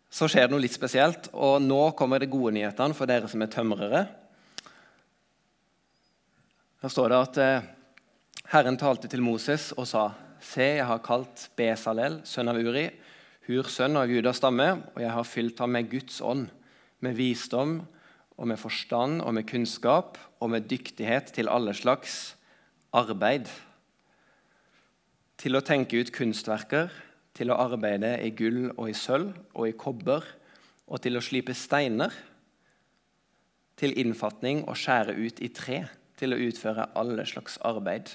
Så 0.10 0.26
skjer 0.26 0.48
det 0.48 0.56
noe 0.56 0.64
litt 0.64 0.74
spesielt, 0.74 1.30
og 1.38 1.60
nå 1.62 1.92
kommer 1.98 2.18
det 2.18 2.32
gode 2.34 2.56
nyhetene 2.56 2.98
for 2.98 3.10
dere 3.10 3.30
som 3.30 3.44
er 3.46 3.52
tømrere. 3.54 4.02
Her 6.82 6.94
står 6.94 7.14
det 7.14 7.20
at 7.20 7.38
eh, 7.44 7.70
Herren 8.50 8.80
talte 8.82 9.12
til 9.12 9.22
Moses 9.22 9.70
og 9.78 9.86
sa:" 9.86 10.10
Se, 10.40 10.64
jeg 10.80 10.88
har 10.88 11.02
kalt 11.04 11.50
Besalel, 11.60 12.22
sønn 12.24 12.48
av 12.48 12.58
Uri. 12.58 12.88
Hur, 13.46 13.68
sønn 13.68 14.00
av 14.00 14.10
Judas 14.10 14.40
stamme, 14.40 14.70
og 14.96 15.02
jeg 15.04 15.12
har 15.12 15.28
fylt 15.28 15.60
ham 15.60 15.76
med 15.76 15.90
Guds 15.92 16.22
ånd, 16.24 16.48
med 17.04 17.18
visdom 17.20 17.82
og 18.40 18.48
med 18.48 18.58
forstand 18.58 19.20
og 19.22 19.36
med 19.36 19.46
kunnskap 19.46 20.18
og 20.40 20.54
med 20.56 20.70
dyktighet 20.72 21.34
til 21.36 21.52
alle 21.52 21.76
slags 21.76 22.38
arbeid. 22.96 23.52
Til 25.40 25.56
å 25.56 25.64
tenke 25.64 26.02
ut 26.02 26.12
kunstverker, 26.12 26.90
til 27.32 27.54
å 27.54 27.60
arbeide 27.64 28.18
i 28.26 28.34
gull 28.36 28.74
og 28.74 28.90
i 28.92 28.96
sølv 28.98 29.32
og 29.54 29.70
i 29.70 29.76
kobber, 29.80 30.26
og 30.90 31.00
til 31.04 31.16
å 31.16 31.24
slipe 31.24 31.56
steiner, 31.56 32.12
til 33.80 33.96
innfatning 34.02 34.66
og 34.68 34.76
skjære 34.76 35.16
ut 35.16 35.40
i 35.40 35.48
tre, 35.56 35.86
til 36.20 36.36
å 36.36 36.40
utføre 36.50 36.90
alle 37.00 37.24
slags 37.30 37.56
arbeid. 37.64 38.12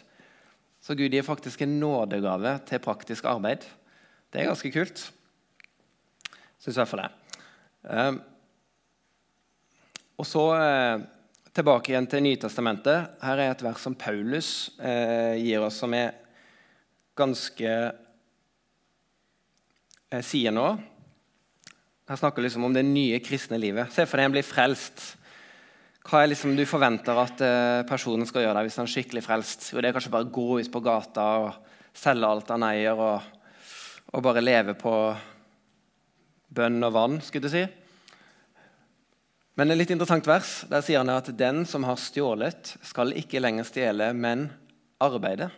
Så 0.84 0.92
Gud 0.98 1.14
gir 1.16 1.24
faktisk 1.24 1.62
en 1.64 1.78
nådegave 1.80 2.58
til 2.68 2.82
praktisk 2.84 3.24
arbeid. 3.30 3.64
Det 4.28 4.42
er 4.42 4.50
ganske 4.50 4.72
kult. 4.74 5.06
Syns 6.60 6.76
i 6.76 6.80
hvert 6.82 6.90
fall 6.90 7.06
det. 7.06 7.12
Um, 7.84 8.18
og 10.20 10.28
så 10.28 10.42
eh, 10.58 11.06
tilbake 11.56 11.90
igjen 11.90 12.06
til 12.10 12.22
Nytestamentet. 12.26 13.16
Her 13.24 13.40
er 13.40 13.54
et 13.54 13.64
vers 13.64 13.80
som 13.82 13.96
Paulus 13.98 14.50
eh, 14.78 15.40
gir 15.40 15.64
oss, 15.64 15.80
som 15.80 15.96
er 15.96 16.12
ganske 17.18 17.70
eh, 20.10 20.22
sier 20.22 20.54
nå. 20.54 20.66
Han 22.06 22.20
snakker 22.20 22.42
liksom 22.44 22.64
om 22.66 22.74
det 22.74 22.82
nye 22.86 23.20
kristne 23.24 23.58
livet. 23.60 23.92
Se 23.94 24.04
for 24.06 24.20
deg 24.20 24.28
en 24.28 24.34
blir 24.34 24.46
frelst. 24.46 25.14
Hva 26.04 26.20
er 26.20 26.34
liksom 26.34 26.52
du 26.58 26.66
forventer 26.68 27.16
at 27.16 27.44
eh, 27.44 27.84
personen 27.88 28.28
skal 28.28 28.44
gjøre 28.44 28.58
deg 28.58 28.68
hvis 28.68 28.80
han 28.80 28.88
er 28.88 28.94
skikkelig 28.96 29.24
frelst? 29.24 29.70
Jo, 29.72 29.80
det 29.80 29.88
er 29.88 29.96
kanskje 29.96 30.12
bare 30.12 30.28
å 30.28 30.34
gå 30.34 30.60
ut 30.60 30.72
på 30.74 30.84
gata 30.84 31.28
og 31.46 31.54
selge 31.96 32.28
alt 32.28 32.50
han 32.52 32.66
eier, 32.66 32.98
og, 32.98 33.22
og 34.12 34.26
bare 34.26 34.42
leve 34.44 34.74
på 34.76 34.92
bønn 36.54 36.86
og 36.86 36.92
vann, 36.94 37.20
skulle 37.24 37.48
du 37.48 37.54
si. 37.54 37.64
Men 39.54 39.70
et 39.70 39.78
litt 39.78 39.92
interessant 39.94 40.26
vers. 40.26 40.64
Der 40.66 40.82
sier 40.82 41.00
han 41.00 41.12
at 41.14 41.30
den 41.38 41.62
som 41.70 41.86
har 41.86 41.96
stjålet, 42.02 42.74
skal 42.82 43.14
ikke 43.16 43.40
lenger 43.40 43.64
stjele, 43.70 44.10
men 44.12 44.48
arbeide 45.02 45.52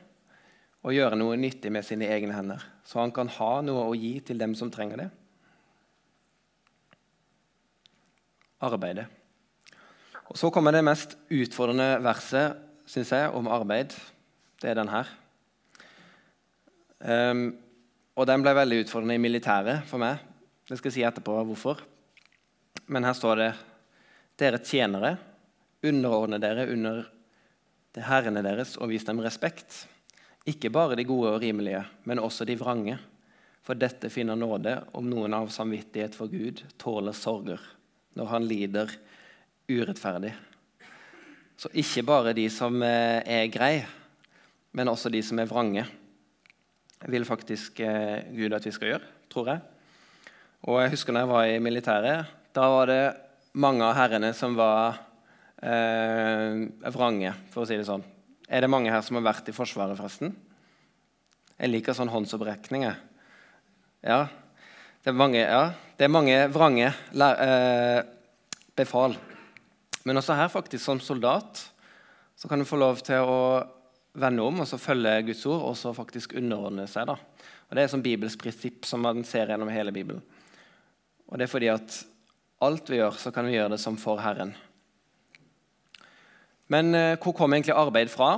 og 0.86 0.94
gjøre 0.94 1.18
noe 1.18 1.34
nyttig 1.38 1.72
med 1.74 1.82
sine 1.82 2.06
egne 2.14 2.34
hender, 2.36 2.62
så 2.86 3.00
han 3.02 3.12
kan 3.14 3.30
ha 3.40 3.52
noe 3.66 3.88
å 3.88 3.96
gi 3.98 4.20
til 4.22 4.38
dem 4.38 4.54
som 4.54 4.70
trenger 4.70 5.02
det. 5.02 5.08
Arbeide. 8.62 9.08
Og 10.30 10.38
Så 10.38 10.50
kommer 10.54 10.72
det 10.72 10.84
mest 10.86 11.16
utfordrende 11.30 11.98
verset 12.02 12.62
synes 12.86 13.10
jeg, 13.10 13.30
om 13.34 13.50
arbeid. 13.50 13.94
Det 14.62 14.70
er 14.70 14.78
den 14.78 14.90
her. 14.90 15.10
Um, 17.02 17.48
og 18.16 18.28
den 18.30 18.44
ble 18.46 18.54
veldig 18.56 18.84
utfordrende 18.84 19.18
i 19.18 19.22
militæret 19.22 19.82
for 19.90 20.00
meg. 20.00 20.22
Det 20.66 20.78
skal 20.78 20.90
jeg 20.90 20.96
si 21.00 21.04
etterpå 21.06 21.34
hvorfor. 21.50 21.82
Men 22.86 23.04
her 23.04 23.18
står 23.18 23.42
det 23.42 23.50
dere 24.38 24.62
tjenere, 24.62 25.16
underordne 25.86 26.38
dere 26.42 26.68
under 26.70 27.02
det 27.96 28.06
herrene 28.06 28.42
deres 28.44 28.76
og 28.78 28.90
vis 28.92 29.06
dem 29.08 29.20
respekt. 29.24 29.84
Ikke 30.46 30.70
bare 30.70 30.94
de 30.98 31.04
gode 31.06 31.32
og 31.34 31.40
rimelige, 31.42 31.82
men 32.06 32.22
også 32.22 32.46
de 32.46 32.54
vrange. 32.58 32.98
For 33.66 33.74
dette 33.74 34.12
finner 34.14 34.38
nåde 34.38 34.76
om 34.94 35.08
noen 35.10 35.34
av 35.34 35.50
samvittighet 35.50 36.14
for 36.14 36.30
Gud 36.30 36.62
tåler 36.78 37.16
sorger 37.16 37.62
når 38.16 38.30
han 38.30 38.46
lider 38.46 38.92
urettferdig. 39.66 40.30
Så 41.58 41.72
ikke 41.74 42.04
bare 42.06 42.34
de 42.36 42.46
som 42.52 42.78
eh, 42.84 43.24
er 43.26 43.50
greie, 43.50 43.86
men 44.76 44.92
også 44.92 45.10
de 45.10 45.22
som 45.24 45.40
er 45.40 45.50
vrange, 45.50 45.82
vil 47.10 47.26
faktisk 47.28 47.80
eh, 47.82 48.28
Gud 48.36 48.54
at 48.54 48.66
vi 48.68 48.74
skal 48.76 48.92
gjøre, 48.94 49.12
tror 49.32 49.50
jeg. 49.50 49.62
Og 50.70 50.80
jeg 50.82 50.92
husker 50.94 51.12
når 51.16 51.24
jeg 51.24 51.32
var 51.32 51.50
i 51.50 51.62
militæret. 51.62 52.34
Da 52.54 52.68
var 52.72 52.90
det 52.90 53.02
mange 53.58 53.84
av 53.84 53.96
herrene 53.98 54.30
som 54.36 54.54
var 54.56 55.00
eh, 55.58 56.66
vrange, 56.94 57.34
for 57.50 57.64
å 57.64 57.68
si 57.68 57.80
det 57.80 57.88
sånn. 57.88 58.04
Er 58.46 58.62
det 58.62 58.70
mange 58.70 58.92
her 58.94 59.02
som 59.02 59.18
har 59.18 59.26
vært 59.26 59.48
i 59.50 59.54
Forsvaret, 59.54 59.98
forresten? 59.98 60.34
Jeg 61.56 61.72
liker 61.72 61.96
sånn 61.96 62.12
håndsopprekninger. 62.12 62.98
Ja. 64.06 64.20
Det 65.02 65.10
er 65.10 65.16
mange, 65.16 65.40
ja. 65.40 65.62
det 65.98 66.06
er 66.06 66.12
mange 66.12 66.36
vrange 66.54 66.90
eh, 66.92 68.00
befal. 68.78 69.16
Men 70.06 70.20
også 70.20 70.36
her, 70.38 70.50
faktisk, 70.52 70.84
som 70.84 71.00
soldat, 71.02 71.64
så 72.38 72.50
kan 72.50 72.60
du 72.60 72.68
få 72.68 72.78
lov 72.78 73.00
til 73.06 73.26
å 73.26 73.40
vende 74.16 74.44
om 74.46 74.62
og 74.62 74.68
så 74.68 74.78
følge 74.80 75.14
Guds 75.28 75.42
ord 75.50 75.64
og 75.70 75.74
så 75.80 75.92
faktisk 75.96 76.36
underordne 76.38 76.86
seg. 76.90 77.08
da. 77.10 77.16
Og 77.66 77.74
Det 77.74 77.82
er 77.82 77.90
sånn 77.90 78.04
Bibels 78.04 78.38
prinsipp 78.38 78.86
som 78.86 79.02
man 79.02 79.24
ser 79.26 79.50
gjennom 79.50 79.72
hele 79.72 79.94
Bibelen. 79.94 80.22
Og 81.26 81.38
det 81.38 81.48
er 81.48 81.50
fordi 81.50 81.72
at 81.72 81.98
alt 82.62 82.90
vi 82.92 83.00
gjør, 83.00 83.18
så 83.18 83.32
kan 83.34 83.48
vi 83.48 83.56
gjøre 83.56 83.74
det 83.74 83.82
som 83.82 83.98
for 84.00 84.22
Herren. 84.22 84.54
Men 86.72 86.94
eh, 86.98 87.14
hvor 87.22 87.34
kom 87.36 87.54
egentlig 87.54 87.76
arbeid 87.78 88.10
fra? 88.10 88.36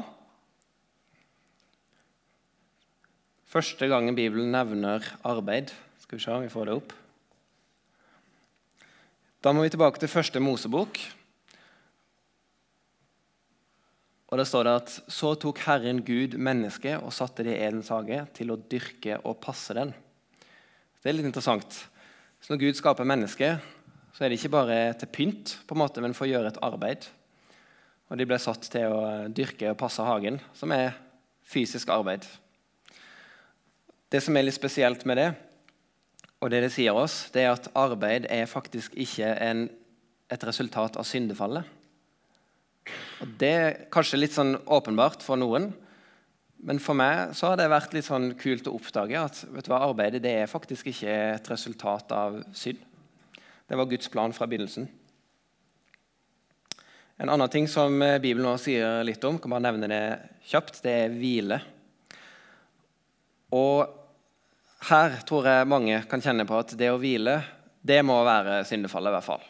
Første 3.49 3.89
gangen 3.89 4.17
Bibelen 4.17 4.51
nevner 4.53 5.05
arbeid 5.25 5.73
Skal 6.03 6.19
vi 6.19 6.25
se 6.25 6.35
om 6.35 6.45
vi 6.45 6.53
får 6.53 6.69
det 6.69 6.75
opp. 6.77 6.93
Da 9.45 9.55
må 9.55 9.63
vi 9.65 9.73
tilbake 9.73 10.01
til 10.03 10.11
første 10.13 10.41
Mosebok. 10.41 11.01
Og 14.29 14.37
Da 14.37 14.45
står 14.45 14.67
det 14.67 14.75
at 14.83 14.95
så 15.09 15.33
tok 15.41 15.61
Herren 15.65 16.03
Gud 16.05 16.37
mennesket 16.37 17.01
og 17.01 17.15
satte 17.17 17.47
det 17.47 17.55
i 17.57 17.63
Edens 17.65 17.89
hage 17.89 18.27
til 18.37 18.53
å 18.53 18.61
dyrke 18.61 19.21
og 19.25 19.39
passe 19.41 19.77
den. 19.77 19.95
Det 21.01 21.09
er 21.09 21.17
litt 21.17 21.29
interessant. 21.29 21.87
Så 22.41 22.53
når 22.53 22.61
Gud 22.67 22.77
skaper 22.77 23.09
mennesket, 23.09 23.65
så 24.13 24.25
er 24.25 24.29
det 24.29 24.41
ikke 24.41 24.53
bare 24.53 24.77
til 25.01 25.09
pynt, 25.15 25.55
på 25.65 25.77
en 25.77 25.81
måte, 25.81 26.03
men 26.05 26.17
for 26.17 26.27
å 26.27 26.33
gjøre 26.33 26.53
et 26.53 26.61
arbeid. 26.67 27.09
Og 28.09 28.17
de 28.17 28.27
ble 28.29 28.39
satt 28.41 28.71
til 28.73 28.93
å 28.93 29.03
dyrke 29.35 29.73
og 29.73 29.81
passe 29.81 30.05
hagen, 30.05 30.39
som 30.57 30.73
er 30.73 30.95
fysisk 31.49 31.91
arbeid. 31.93 32.25
Det 34.09 34.23
som 34.25 34.37
er 34.37 34.47
litt 34.47 34.57
spesielt 34.57 35.05
med 35.09 35.21
det, 35.21 35.29
og 36.41 36.53
det 36.53 36.63
det 36.65 36.71
sier 36.73 36.97
oss, 36.97 37.27
det 37.35 37.45
er 37.45 37.53
at 37.53 37.69
arbeid 37.77 38.29
er 38.31 38.49
faktisk 38.49 38.95
ikke 38.97 39.33
en, 39.45 39.67
et 40.31 40.47
resultat 40.47 40.97
av 40.97 41.05
syndefallet. 41.09 41.67
Og 43.21 43.35
Det 43.41 43.51
er 43.53 43.77
kanskje 43.93 44.21
litt 44.23 44.33
sånn 44.33 44.55
åpenbart 44.65 45.25
for 45.27 45.37
noen, 45.41 45.73
men 46.59 46.81
for 46.83 46.97
meg 46.99 47.35
så 47.39 47.53
har 47.53 47.59
det 47.59 47.69
vært 47.71 47.93
litt 47.95 48.07
sånn 48.07 48.33
kult 48.39 48.67
å 48.67 48.75
oppdage 48.79 49.19
at 49.21 49.43
vet 49.53 49.67
du 49.67 49.71
hva, 49.71 49.83
arbeidet 49.87 50.23
det 50.25 50.33
er 50.41 50.51
faktisk 50.51 50.89
ikke 50.91 51.13
et 51.37 51.51
resultat 51.53 52.15
av 52.15 52.41
synd. 52.57 52.81
Det 53.69 53.77
var 53.77 53.91
Guds 53.91 54.09
plan 54.11 54.33
fra 54.35 54.49
begynnelsen. 54.49 54.89
En 57.19 57.29
annen 57.29 57.51
ting 57.51 57.67
som 57.69 58.03
eh, 58.03 58.21
Bibelen 58.23 58.47
nå 58.47 58.55
sier 58.63 59.03
litt 59.07 59.25
om, 59.27 59.41
kan 59.43 59.51
bare 59.51 59.65
nevne 59.65 59.89
det 59.91 60.03
kjapt, 60.47 60.77
det 60.85 60.93
er 60.95 61.15
hvile. 61.19 61.59
Og 63.59 63.89
her 64.87 65.17
tror 65.27 65.49
jeg 65.51 65.71
mange 65.71 65.97
kan 66.11 66.23
kjenne 66.23 66.47
på 66.47 66.61
at 66.61 66.77
det 66.79 66.93
å 66.93 67.01
hvile, 67.03 67.41
det 67.83 67.99
må 68.07 68.21
være 68.23 68.61
syndefallet, 68.69 69.11
i 69.11 69.17
hvert 69.17 69.27
fall. 69.27 69.49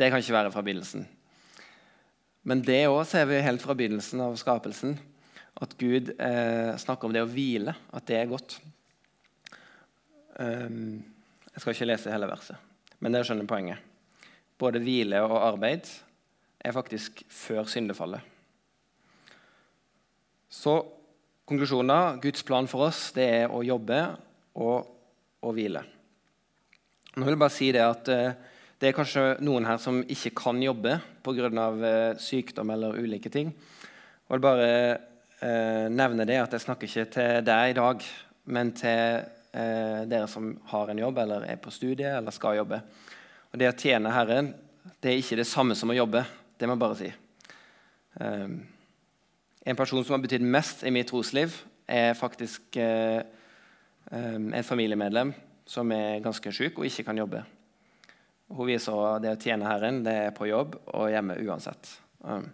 Det 0.00 0.08
kan 0.08 0.24
ikke 0.24 0.36
være 0.38 0.54
fra 0.54 0.62
begynnelsen. 0.64 1.04
Men 2.48 2.64
det 2.64 2.86
òg 2.88 3.02
ser 3.10 3.28
vi 3.28 3.42
helt 3.44 3.60
fra 3.60 3.76
begynnelsen 3.76 4.24
av 4.24 4.38
skapelsen 4.40 4.96
at 5.60 5.76
Gud 5.80 6.14
eh, 6.16 6.72
snakker 6.80 7.08
om 7.08 7.12
det 7.16 7.24
å 7.24 7.28
hvile, 7.28 7.76
at 7.92 8.08
det 8.08 8.16
er 8.20 8.32
godt. 8.32 8.58
Um, 10.36 11.04
jeg 11.52 11.62
skal 11.62 11.72
ikke 11.72 11.88
lese 11.88 12.12
hele 12.12 12.28
verset, 12.28 12.60
men 13.00 13.12
dere 13.12 13.28
skjønner 13.28 13.48
poenget. 13.48 13.80
Både 14.60 14.80
hvile 14.84 15.20
og 15.24 15.36
arbeid 15.40 15.88
er 16.66 16.74
faktisk 16.74 17.22
før 17.30 17.68
syndefallet. 17.70 18.20
Så 20.50 20.78
konklusjonen 21.46 22.20
Guds 22.22 22.42
plan 22.46 22.66
for 22.70 22.88
oss 22.88 23.10
det 23.14 23.26
er 23.42 23.52
å 23.52 23.62
jobbe 23.66 24.00
og 24.58 25.46
å 25.46 25.52
hvile. 25.54 25.82
Nå 27.16 27.24
vil 27.24 27.36
jeg 27.36 27.40
bare 27.40 27.54
si 27.54 27.70
Det 27.72 27.84
at 27.84 28.08
eh, 28.12 28.36
det 28.76 28.90
er 28.90 28.96
kanskje 28.96 29.22
noen 29.40 29.64
her 29.64 29.78
som 29.80 30.02
ikke 30.02 30.34
kan 30.36 30.58
jobbe 30.60 30.98
pga. 31.24 31.48
Eh, 31.48 32.18
sykdom 32.20 32.70
eller 32.74 32.98
ulike 32.98 33.32
ting. 33.32 33.52
Jeg 33.54 34.34
vil 34.34 34.44
bare 34.44 34.68
eh, 35.40 35.86
nevne 35.88 36.26
det 36.28 36.36
at 36.42 36.52
jeg 36.52 36.66
snakker 36.66 36.90
ikke 36.90 37.12
til 37.14 37.46
deg 37.46 37.72
i 37.72 37.78
dag, 37.78 38.04
men 38.52 38.74
til 38.76 39.32
dere 39.56 40.26
som 40.28 40.50
har 40.68 40.90
en 40.92 40.98
jobb 41.00 41.16
eller 41.22 41.46
er 41.48 41.56
på 41.56 41.70
studie 41.72 42.10
eller 42.18 42.34
skal 42.34 42.58
jobbe. 42.58 42.76
Og 43.48 43.56
Det 43.56 43.70
å 43.70 43.76
tjene 43.80 44.12
Herren 44.12 44.50
det 45.00 45.14
er 45.14 45.22
ikke 45.22 45.38
det 45.40 45.46
samme 45.48 45.72
som 45.78 45.88
å 45.88 45.96
jobbe. 45.96 46.20
Det 46.56 46.68
må 46.68 46.76
jeg 46.76 46.82
bare 46.82 46.98
si. 46.98 47.10
Um, 48.20 48.60
en 49.66 49.76
person 49.76 50.04
som 50.04 50.16
har 50.16 50.22
betydd 50.24 50.44
mest 50.44 50.84
i 50.86 50.92
mitt 50.94 51.10
trosliv, 51.10 51.54
er 51.86 52.16
faktisk 52.18 52.78
uh, 52.82 53.20
um, 54.10 54.52
en 54.54 54.64
familiemedlem 54.66 55.34
som 55.66 55.92
er 55.92 56.22
ganske 56.24 56.52
syk 56.54 56.78
og 56.78 56.86
ikke 56.88 57.04
kan 57.06 57.18
jobbe. 57.18 57.42
Hun 58.48 58.68
viser 58.68 58.94
at 59.08 59.22
det 59.24 59.34
å 59.34 59.40
tjene 59.42 59.66
Herren 59.66 60.04
det 60.06 60.14
er 60.28 60.34
på 60.34 60.48
jobb 60.48 60.78
og 60.94 61.10
hjemme 61.10 61.38
uansett. 61.42 61.90
Um. 62.22 62.46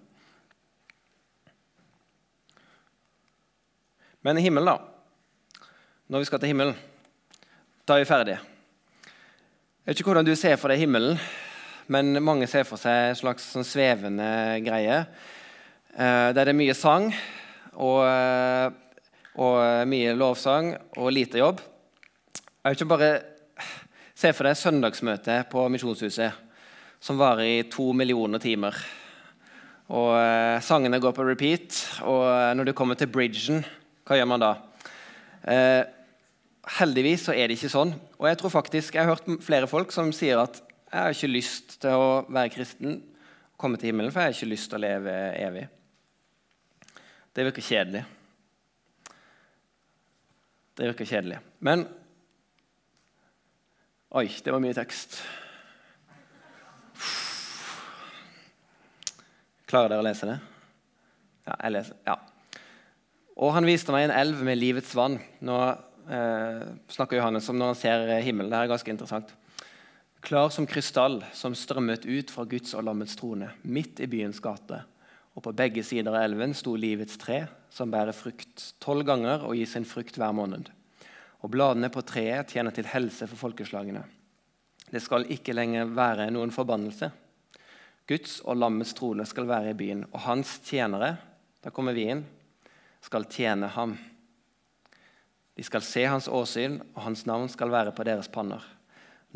Men 4.22 4.38
i 4.38 4.44
himmelen, 4.44 4.72
da. 4.72 5.68
Når 6.12 6.22
vi 6.22 6.28
skal 6.30 6.42
til 6.42 6.52
himmelen, 6.52 6.88
Da 7.82 7.96
er 7.96 8.04
vi 8.04 8.06
ferdige. 8.06 8.38
Jeg 9.82 9.90
vet 9.90 9.98
ikke 9.98 10.12
hvordan 10.12 10.26
du 10.26 10.36
ser 10.38 10.54
for 10.56 10.70
deg 10.70 10.78
himmelen, 10.78 11.16
men 11.92 12.16
mange 12.24 12.48
ser 12.48 12.64
for 12.64 12.80
seg 12.80 13.10
en 13.10 13.18
slags 13.18 13.50
sånn 13.52 13.66
svevende 13.66 14.28
greie. 14.64 15.02
Eh, 15.92 16.28
der 16.32 16.46
det 16.48 16.54
er 16.54 16.56
mye 16.56 16.76
sang 16.76 17.10
og, 17.72 18.00
eh, 18.06 18.70
og 19.36 19.88
mye 19.88 20.14
lovsang 20.16 20.72
og 20.96 21.12
lite 21.12 21.42
jobb. 21.42 21.60
Jeg 22.62 22.64
vil 22.64 22.78
ikke 22.78 22.92
bare 22.94 23.12
se 24.14 24.32
for 24.32 24.48
deg 24.48 24.56
søndagsmøte 24.56 25.36
på 25.52 25.66
Misjonshuset 25.68 26.32
som 27.02 27.20
varer 27.20 27.44
i 27.44 27.62
to 27.68 27.90
millioner 27.92 28.40
timer. 28.40 28.76
Og 29.92 30.14
eh, 30.16 30.62
Sangene 30.64 31.02
går 31.02 31.12
på 31.12 31.28
repeat, 31.28 31.84
og 32.08 32.24
når 32.56 32.70
du 32.70 32.76
kommer 32.78 32.96
til 32.96 33.12
bridgen, 33.12 33.60
hva 34.06 34.16
gjør 34.16 34.30
man 34.32 34.42
da? 34.42 34.52
Heldigvis 36.78 37.26
så 37.26 37.34
er 37.34 37.50
det 37.50 37.58
ikke 37.58 37.72
sånn. 37.72 37.92
Og 38.16 38.28
jeg 38.30 38.38
tror 38.38 38.54
faktisk, 38.54 38.94
jeg 38.94 39.04
har 39.04 39.12
hørt 39.12 39.42
flere 39.42 39.68
folk 39.68 39.92
som 39.92 40.12
sier 40.14 40.40
at 40.40 40.62
jeg 40.92 41.00
har 41.00 41.14
ikke 41.16 41.32
lyst 41.32 41.78
til 41.80 41.96
å 41.96 42.08
være 42.28 42.52
kristen 42.52 42.98
og 42.98 43.56
komme 43.60 43.78
til 43.80 43.88
himmelen, 43.88 44.12
for 44.12 44.20
jeg 44.20 44.32
har 44.32 44.36
ikke 44.36 44.50
lyst 44.50 44.68
til 44.68 44.76
å 44.76 44.82
leve 44.82 45.14
evig. 45.40 45.62
Det 47.32 47.46
virker 47.48 47.64
kjedelig. 47.64 48.02
Det 50.76 50.90
virker 50.90 51.08
kjedelig. 51.08 51.40
Men 51.64 51.86
Oi, 54.12 54.26
det 54.44 54.52
var 54.52 54.60
mye 54.60 54.76
tekst. 54.76 55.22
Klarer 59.70 59.88
dere 59.88 60.02
å 60.02 60.04
lese 60.04 60.28
det? 60.28 60.34
Ja, 61.46 61.54
jeg 61.54 61.72
leser. 61.78 61.96
Ja. 62.04 62.18
Og 63.40 63.54
han 63.56 63.64
viste 63.64 63.94
meg 63.94 64.10
en 64.10 64.12
elv 64.12 64.42
med 64.44 64.60
livets 64.60 64.92
vann. 64.92 65.16
Nå 65.40 65.56
eh, 66.12 66.66
snakker 66.92 67.16
Johannes 67.16 67.48
om 67.48 67.56
når 67.56 67.72
han 67.72 67.80
ser 67.80 68.04
himmelen. 68.26 68.52
Det 68.52 68.60
er 68.60 68.74
ganske 68.74 68.92
interessant. 68.92 69.32
Klar 70.32 70.48
som 70.48 70.64
krystall, 70.64 71.18
som 71.36 71.52
strømmet 71.52 72.06
ut 72.08 72.30
fra 72.32 72.46
Guds 72.48 72.70
og 72.72 72.86
lammets 72.86 73.18
trone, 73.20 73.50
midt 73.68 73.98
i 74.00 74.06
byens 74.08 74.38
gate. 74.40 74.78
Og 75.36 75.44
på 75.44 75.52
begge 75.52 75.84
sider 75.84 76.08
av 76.08 76.22
elven 76.24 76.54
sto 76.56 76.72
livets 76.72 77.20
tre, 77.20 77.42
som 77.68 77.92
bærer 77.92 78.16
frukt 78.16 78.64
tolv 78.80 79.04
ganger 79.10 79.44
og 79.44 79.52
gir 79.58 79.68
sin 79.68 79.84
frukt 79.84 80.16
hver 80.16 80.32
måned. 80.32 80.72
Og 81.44 81.52
bladene 81.52 81.92
på 81.92 82.00
treet 82.08 82.48
tjener 82.48 82.72
til 82.72 82.88
helse 82.94 83.28
for 83.28 83.42
folkeslagene. 83.42 84.06
Det 84.88 85.04
skal 85.04 85.28
ikke 85.36 85.52
lenger 85.52 85.92
være 85.92 86.30
noen 86.32 86.56
forbannelse. 86.56 87.12
Guds 88.08 88.40
og 88.40 88.56
lammets 88.64 88.96
trone 88.96 89.28
skal 89.28 89.52
være 89.52 89.76
i 89.76 89.80
byen, 89.84 90.08
og 90.16 90.28
hans 90.30 90.62
tjenere, 90.64 91.18
da 91.60 91.76
kommer 91.76 91.92
vi 91.92 92.08
inn, 92.08 92.24
skal 93.04 93.28
tjene 93.28 93.68
ham. 93.76 93.98
De 95.52 95.72
skal 95.74 95.84
se 95.84 96.08
hans 96.08 96.32
åsyn, 96.32 96.80
og 96.94 97.10
hans 97.10 97.28
navn 97.28 97.52
skal 97.52 97.76
være 97.76 97.92
på 97.92 98.08
deres 98.08 98.32
panner. 98.32 98.64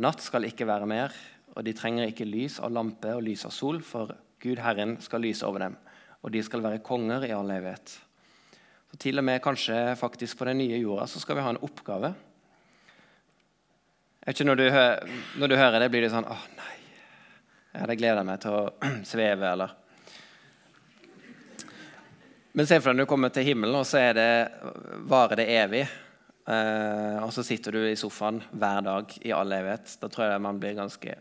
Natt 0.03 0.21
skal 0.21 0.45
ikke 0.45 0.67
være 0.69 0.89
mer, 0.89 1.15
og 1.57 1.65
de 1.65 1.73
trenger 1.73 2.11
ikke 2.11 2.29
lys 2.29 2.59
av 2.61 2.75
lampe 2.77 3.15
og 3.17 3.23
lys 3.25 3.47
av 3.49 3.55
sol, 3.57 3.81
for 3.81 4.13
Gud 4.45 4.61
Herren 4.61 4.99
skal 5.01 5.25
lyse 5.25 5.47
over 5.47 5.65
dem, 5.65 5.77
og 6.21 6.33
de 6.35 6.43
skal 6.45 6.65
være 6.65 6.83
konger 6.85 7.25
i 7.25 7.33
all 7.33 7.49
evighet. 7.55 7.95
Så 8.91 9.01
til 9.01 9.19
og 9.19 9.25
med 9.25 9.41
kanskje 9.45 9.97
faktisk 9.97 10.37
på 10.39 10.51
den 10.51 10.61
nye 10.61 10.83
jorda 10.83 11.09
så 11.09 11.23
skal 11.23 11.39
vi 11.39 11.47
ha 11.47 11.55
en 11.55 11.63
oppgave. 11.65 12.13
Jeg 14.27 14.35
ikke, 14.35 14.45
Når 14.45 14.55
du, 14.55 14.65
når 15.41 15.49
du 15.49 15.57
hører 15.57 15.81
det, 15.81 15.91
blir 15.91 16.03
det 16.03 16.11
sånn 16.11 16.27
Å, 16.27 16.37
nei, 16.59 16.73
jeg 17.73 17.83
hadde 17.85 17.97
gleda 18.01 18.25
meg 18.27 18.41
til 18.43 18.57
å 18.57 18.63
sveve, 19.13 19.53
eller 19.53 19.75
Men 22.53 22.67
se 22.67 22.81
for 22.81 22.91
deg 22.91 22.99
når 22.99 23.07
du 23.07 23.11
kommer 23.11 23.33
til 23.33 23.47
himmelen, 23.47 23.77
og 23.79 23.87
så 23.87 24.01
det, 24.17 24.31
varer 25.09 25.41
det 25.41 25.47
evig. 25.57 25.83
Uh, 26.47 27.25
og 27.25 27.33
så 27.35 27.43
sitter 27.43 27.75
du 27.75 27.81
i 27.89 27.97
sofaen 27.99 28.39
hver 28.55 28.85
dag 28.87 29.17
i 29.27 29.33
all 29.35 29.51
evighet. 29.57 29.97
Da 29.99 30.11
tror 30.13 30.31
jeg 30.31 30.45
man 30.45 30.61
ganske, 30.63 31.17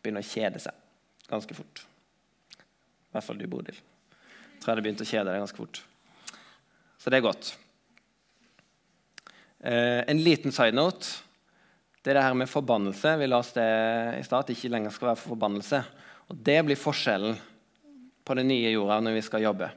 begynner 0.00 0.24
å 0.24 0.30
kjede 0.30 0.62
seg 0.62 0.82
ganske 1.28 1.58
fort. 1.58 1.82
I 2.56 3.16
hvert 3.16 3.26
fall 3.26 3.40
du, 3.40 3.46
Bodil. 3.50 3.76
Tror 4.62 4.72
jeg 4.72 4.78
det 4.78 4.86
begynte 4.86 5.04
å 5.04 5.10
kjede 5.10 5.28
deg 5.28 5.42
ganske 5.44 5.60
fort. 5.60 5.82
Så 6.96 7.12
det 7.12 7.20
er 7.20 7.26
godt. 7.26 7.52
Uh, 9.60 10.02
en 10.08 10.24
liten 10.24 10.54
side 10.54 10.76
note. 10.76 11.18
Det 12.00 12.14
er 12.14 12.20
det 12.20 12.26
her 12.28 12.38
med 12.38 12.48
forbannelse. 12.48 13.16
Vi 13.18 13.28
la 13.28 13.42
oss 13.42 13.52
det 13.56 13.66
i 14.20 14.24
stad, 14.24 14.44
at 14.44 14.48
det 14.48 14.56
ikke 14.56 14.72
lenger 14.72 14.94
skal 14.94 15.10
være 15.10 15.20
for 15.20 15.34
forbannelse. 15.34 15.82
Og 16.30 16.44
Det 16.48 16.60
blir 16.64 16.78
forskjellen 16.78 17.36
på 18.26 18.34
den 18.38 18.48
nye 18.50 18.70
jorda 18.72 19.00
når 19.02 19.18
vi 19.18 19.24
skal 19.26 19.44
jobbe. 19.44 19.68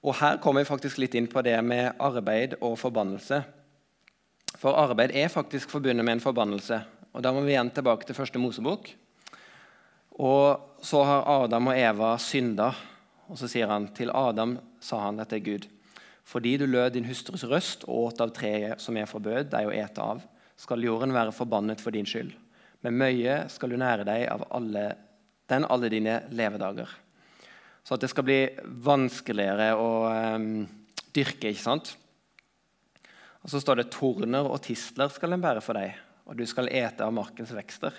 Og 0.00 0.16
Her 0.16 0.38
kommer 0.40 0.62
vi 0.62 0.70
faktisk 0.70 1.00
litt 1.02 1.14
inn 1.18 1.28
på 1.28 1.42
det 1.44 1.58
med 1.64 1.98
arbeid 2.00 2.56
og 2.64 2.78
forbannelse. 2.80 3.42
For 4.60 4.76
arbeid 4.76 5.12
er 5.16 5.32
faktisk 5.32 5.72
forbundet 5.72 6.04
med 6.04 6.16
en 6.16 6.24
forbannelse. 6.24 6.80
Og 7.12 7.22
Da 7.22 7.32
må 7.32 7.42
vi 7.44 7.52
igjen 7.52 7.72
tilbake 7.74 8.06
til 8.06 8.16
første 8.16 8.40
Mosebok. 8.40 8.88
Og 10.20 10.80
så 10.82 11.02
har 11.04 11.28
Adam 11.28 11.68
og 11.68 11.76
Eva 11.76 12.14
synda. 12.18 12.72
Og 13.28 13.36
så 13.38 13.48
sier 13.48 13.68
han 13.68 13.90
til 13.94 14.10
Adam, 14.10 14.56
sa 14.80 15.02
han, 15.04 15.20
dette 15.20 15.36
er 15.36 15.44
Gud. 15.44 15.68
Fordi 16.24 16.56
du 16.56 16.66
lød 16.66 16.94
din 16.94 17.04
hustrus 17.04 17.44
røst 17.44 17.84
og 17.84 18.10
åt 18.10 18.20
av 18.24 18.32
treet 18.32 18.80
som 18.80 18.96
jeg 18.96 19.08
forbød 19.08 19.52
deg 19.52 19.68
å 19.68 19.74
ete 19.74 20.00
av, 20.00 20.24
skal 20.56 20.84
jorden 20.84 21.12
være 21.12 21.32
forbannet 21.32 21.80
for 21.80 21.92
din 21.92 22.08
skyld. 22.08 22.32
Med 22.80 22.96
møye 22.96 23.36
skal 23.52 23.72
du 23.72 23.76
nære 23.76 24.08
deg 24.08 24.26
av 24.32 24.46
alle, 24.50 24.96
den 25.48 25.66
alle 25.68 25.92
dine 25.92 26.22
levedager 26.32 26.88
så 27.84 27.96
at 27.96 28.04
det 28.04 28.10
skal 28.12 28.26
bli 28.26 28.40
vanskeligere 28.84 29.72
å 29.78 29.90
um, 30.36 30.62
dyrke. 31.14 31.50
ikke 31.50 31.62
sant? 31.62 31.94
Og 33.40 33.52
Så 33.52 33.62
står 33.62 33.80
det 33.80 33.90
torner 33.94 34.46
og 34.46 34.60
tistler 34.64 35.12
skal 35.12 35.34
den 35.34 35.42
bære 35.42 35.62
for 35.64 35.78
deg, 35.78 35.96
og 36.28 36.36
du 36.38 36.44
skal 36.48 36.68
ete 36.68 37.06
av 37.06 37.14
markens 37.16 37.52
vekster. 37.56 37.94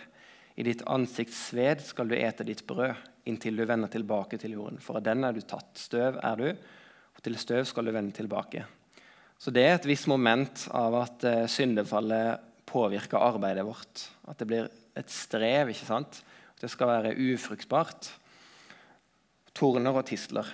I 0.60 0.66
ditt 0.68 0.84
ansikts 0.92 1.48
sved 1.50 1.82
skal 1.86 2.12
du 2.12 2.18
ete 2.18 2.46
ditt 2.48 2.66
brød 2.68 2.94
inntil 3.30 3.58
du 3.58 3.66
vender 3.70 3.90
tilbake 3.92 4.38
til 4.42 4.56
jorden. 4.58 4.80
For 4.82 5.00
av 5.00 5.06
den 5.06 5.26
er 5.26 5.34
du 5.36 5.42
tatt. 5.46 5.74
Støv 5.78 6.18
er 6.22 6.40
du, 6.40 6.48
og 6.52 7.26
til 7.26 7.38
støv 7.40 7.66
skal 7.70 7.88
du 7.88 7.94
vende 7.94 8.16
tilbake. 8.16 8.66
Så 9.42 9.54
det 9.54 9.66
er 9.66 9.76
et 9.76 9.90
visst 9.90 10.10
moment 10.10 10.68
av 10.78 10.96
at 11.02 11.26
uh, 11.26 11.44
syndefallet 11.50 12.42
påvirker 12.70 13.22
arbeidet 13.22 13.66
vårt. 13.66 14.06
At 14.30 14.42
det 14.42 14.48
blir 14.50 14.70
et 14.98 15.12
strev. 15.12 15.72
ikke 15.74 15.88
sant? 15.88 16.22
At 16.54 16.66
det 16.66 16.72
skal 16.74 16.92
være 16.92 17.16
ufruktbart 17.18 18.12
torner 19.58 19.96
og 19.96 20.06
tisler. 20.08 20.48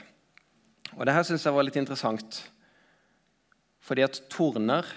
Og 0.98 1.06
det 1.06 1.14
her 1.14 1.26
syns 1.28 1.46
jeg 1.46 1.56
var 1.56 1.66
litt 1.68 1.80
interessant. 1.80 2.42
Fordi 3.84 4.04
at 4.06 4.22
torner 4.32 4.88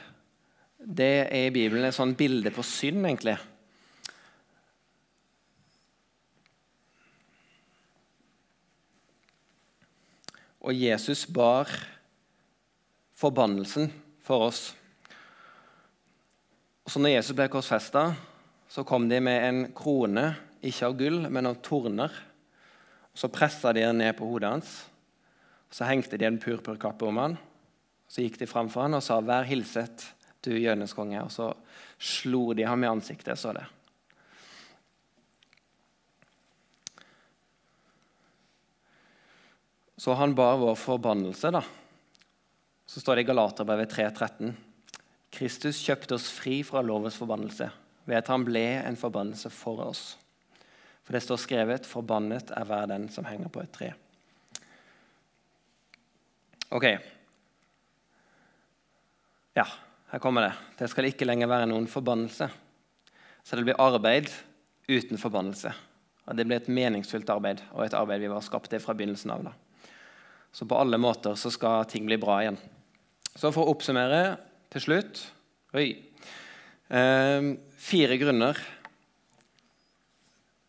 det 0.81 1.29
er 1.29 1.49
i 1.51 1.53
Bibelen 1.53 1.85
et 1.85 1.97
sånn 1.97 2.17
bilde 2.17 2.53
på 2.55 2.65
synd, 2.65 3.05
egentlig. 3.05 3.37
Og 10.61 10.77
Jesus 10.77 11.27
bar 11.29 11.69
forbannelsen 13.21 13.91
for 14.25 14.49
oss. 14.49 14.63
Og 16.85 16.93
så 16.93 17.01
når 17.01 17.17
Jesus 17.17 17.37
ble 17.37 17.49
korsfesta, 17.53 18.11
så 18.71 18.85
kom 18.87 19.09
de 19.11 19.21
med 19.25 19.45
en 19.47 19.63
krone, 19.77 20.31
ikke 20.65 20.89
av 20.89 20.97
gull, 21.01 21.23
men 21.33 21.49
av 21.49 21.61
torner. 21.65 22.13
Så 23.15 23.29
pressa 23.29 23.73
de 23.73 23.85
den 23.85 23.99
ned 23.99 24.17
på 24.19 24.29
hodet 24.29 24.51
hans. 24.51 24.75
Så 25.71 25.87
hengte 25.87 26.19
de 26.19 26.27
en 26.27 26.41
purpurkappe 26.41 27.07
om 27.07 27.19
han. 27.21 27.37
Så 28.11 28.25
gikk 28.25 28.41
de 28.41 28.49
framfor 28.51 28.87
han 28.87 28.99
og 28.99 29.03
sa, 29.03 29.21
'Vær 29.21 29.47
hilset, 29.47 30.15
du 30.43 30.51
jødenes 30.51 30.93
konge.' 30.93 31.23
Og 31.23 31.31
så 31.31 31.53
slo 31.99 32.53
de 32.53 32.67
ham 32.67 32.85
i 32.85 32.91
ansiktet. 32.91 33.39
så 33.39 33.53
det. 33.53 33.67
Så 40.01 40.15
han 40.17 40.35
bar 40.35 40.57
vår 40.57 40.75
forbannelse, 40.81 41.51
da. 41.51 41.61
Så 42.87 43.01
står 43.01 43.15
det 43.15 43.27
i 43.27 43.29
Galaterbrevet 43.29 43.93
3,13.: 43.93 44.55
Kristus 45.31 45.83
kjøpte 45.85 46.17
oss 46.17 46.31
fri 46.31 46.63
fra 46.63 46.81
lovens 46.83 47.19
forbannelse 47.21 47.71
ved 48.07 48.17
at 48.17 48.31
han 48.33 48.45
ble 48.45 48.65
en 48.81 48.97
forbannelse 48.97 49.51
for 49.51 49.85
oss. 49.85 50.17
For 51.11 51.17
det 51.19 51.25
står 51.25 51.39
skrevet 51.43 51.87
'Forbannet 51.91 52.53
er 52.55 52.65
hver 52.65 52.87
den 52.87 53.09
som 53.11 53.25
henger 53.27 53.49
på 53.51 53.65
et 53.65 53.73
tre'. 53.75 53.95
Ok. 56.71 56.85
Ja, 59.57 59.65
her 60.13 60.19
kommer 60.23 60.43
det. 60.47 60.53
Det 60.79 60.91
skal 60.91 61.09
ikke 61.11 61.27
lenger 61.27 61.51
være 61.51 61.67
noen 61.67 61.89
forbannelse. 61.91 62.47
Så 63.43 63.57
det 63.57 63.65
blir 63.65 63.81
arbeid 63.83 64.31
uten 64.89 65.19
forbannelse. 65.19 65.75
Og 66.29 66.37
Det 66.37 66.47
blir 66.47 66.57
et 66.57 66.69
meningsfullt 66.69 67.31
arbeid, 67.31 67.61
og 67.73 67.85
et 67.85 67.95
arbeid 67.95 68.21
vi 68.21 68.29
var 68.29 68.41
skapt 68.41 68.71
til 68.71 68.79
fra 68.79 68.95
begynnelsen 68.95 69.31
av. 69.31 69.45
da. 69.45 69.53
Så 70.53 70.65
på 70.65 70.79
alle 70.79 70.97
måter 70.97 71.35
så 71.35 71.51
skal 71.51 71.87
ting 71.87 72.07
bli 72.07 72.17
bra 72.17 72.39
igjen. 72.39 72.59
Så 73.35 73.53
for 73.53 73.65
å 73.65 73.75
oppsummere 73.75 74.39
til 74.71 74.81
slutt 74.81 75.27
Oi. 75.75 76.05
Eh, 76.89 77.57
fire 77.77 78.17
grunner 78.17 78.57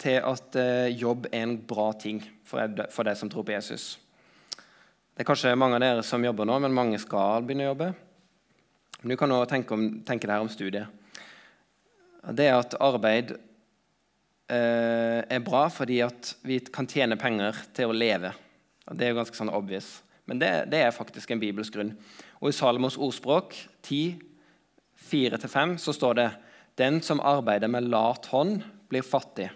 til 0.01 0.17
at 0.25 0.57
eh, 0.59 0.93
jobb 0.97 1.27
er 1.31 1.43
en 1.45 1.57
bra 1.67 1.91
ting 1.99 2.21
for 2.47 3.05
deg 3.05 3.17
som 3.17 3.29
tror 3.31 3.45
på 3.47 3.53
Jesus. 3.53 3.93
Det 5.11 5.23
er 5.23 5.27
kanskje 5.27 5.53
mange 5.59 5.77
av 5.77 5.83
dere 5.83 6.05
som 6.07 6.23
jobber 6.23 6.47
nå, 6.47 6.57
men 6.63 6.73
mange 6.75 6.99
skal 7.01 7.45
begynne 7.45 7.67
å 7.67 7.71
jobbe. 7.73 7.91
Men 9.01 9.13
du 9.13 9.17
kan 9.19 9.33
òg 9.35 9.47
tenke, 9.49 9.75
om, 9.75 9.87
tenke 10.07 10.29
deg 10.29 10.43
om 10.43 10.49
studiet. 10.51 10.87
Det 12.21 12.47
er 12.47 12.57
at 12.59 12.77
arbeid 12.81 13.33
eh, 14.51 15.21
er 15.21 15.45
bra 15.45 15.65
fordi 15.73 16.01
at 16.05 16.35
vi 16.45 16.59
kan 16.73 16.89
tjene 16.89 17.17
penger 17.21 17.57
til 17.75 17.91
å 17.91 17.97
leve. 17.97 18.33
Det 18.91 19.05
er 19.05 19.13
jo 19.13 19.21
ganske 19.21 19.37
sånn 19.37 19.53
obvious. 19.53 19.99
Men 20.29 20.41
det, 20.41 20.51
det 20.71 20.83
er 20.85 20.95
faktisk 20.95 21.33
en 21.33 21.41
bibelsk 21.41 21.75
grunn. 21.75 21.95
Og 22.41 22.49
I 22.49 22.55
Salomos 22.55 22.97
ordspråk 22.97 23.55
10, 23.85 24.19
4-5 25.11 25.77
så 25.81 25.93
står 25.95 26.17
det 26.17 26.29
den 26.79 27.01
som 27.03 27.21
arbeider 27.21 27.69
med 27.69 27.89
lat 27.91 28.29
hånd, 28.31 28.61
blir 28.91 29.05
fattig, 29.05 29.49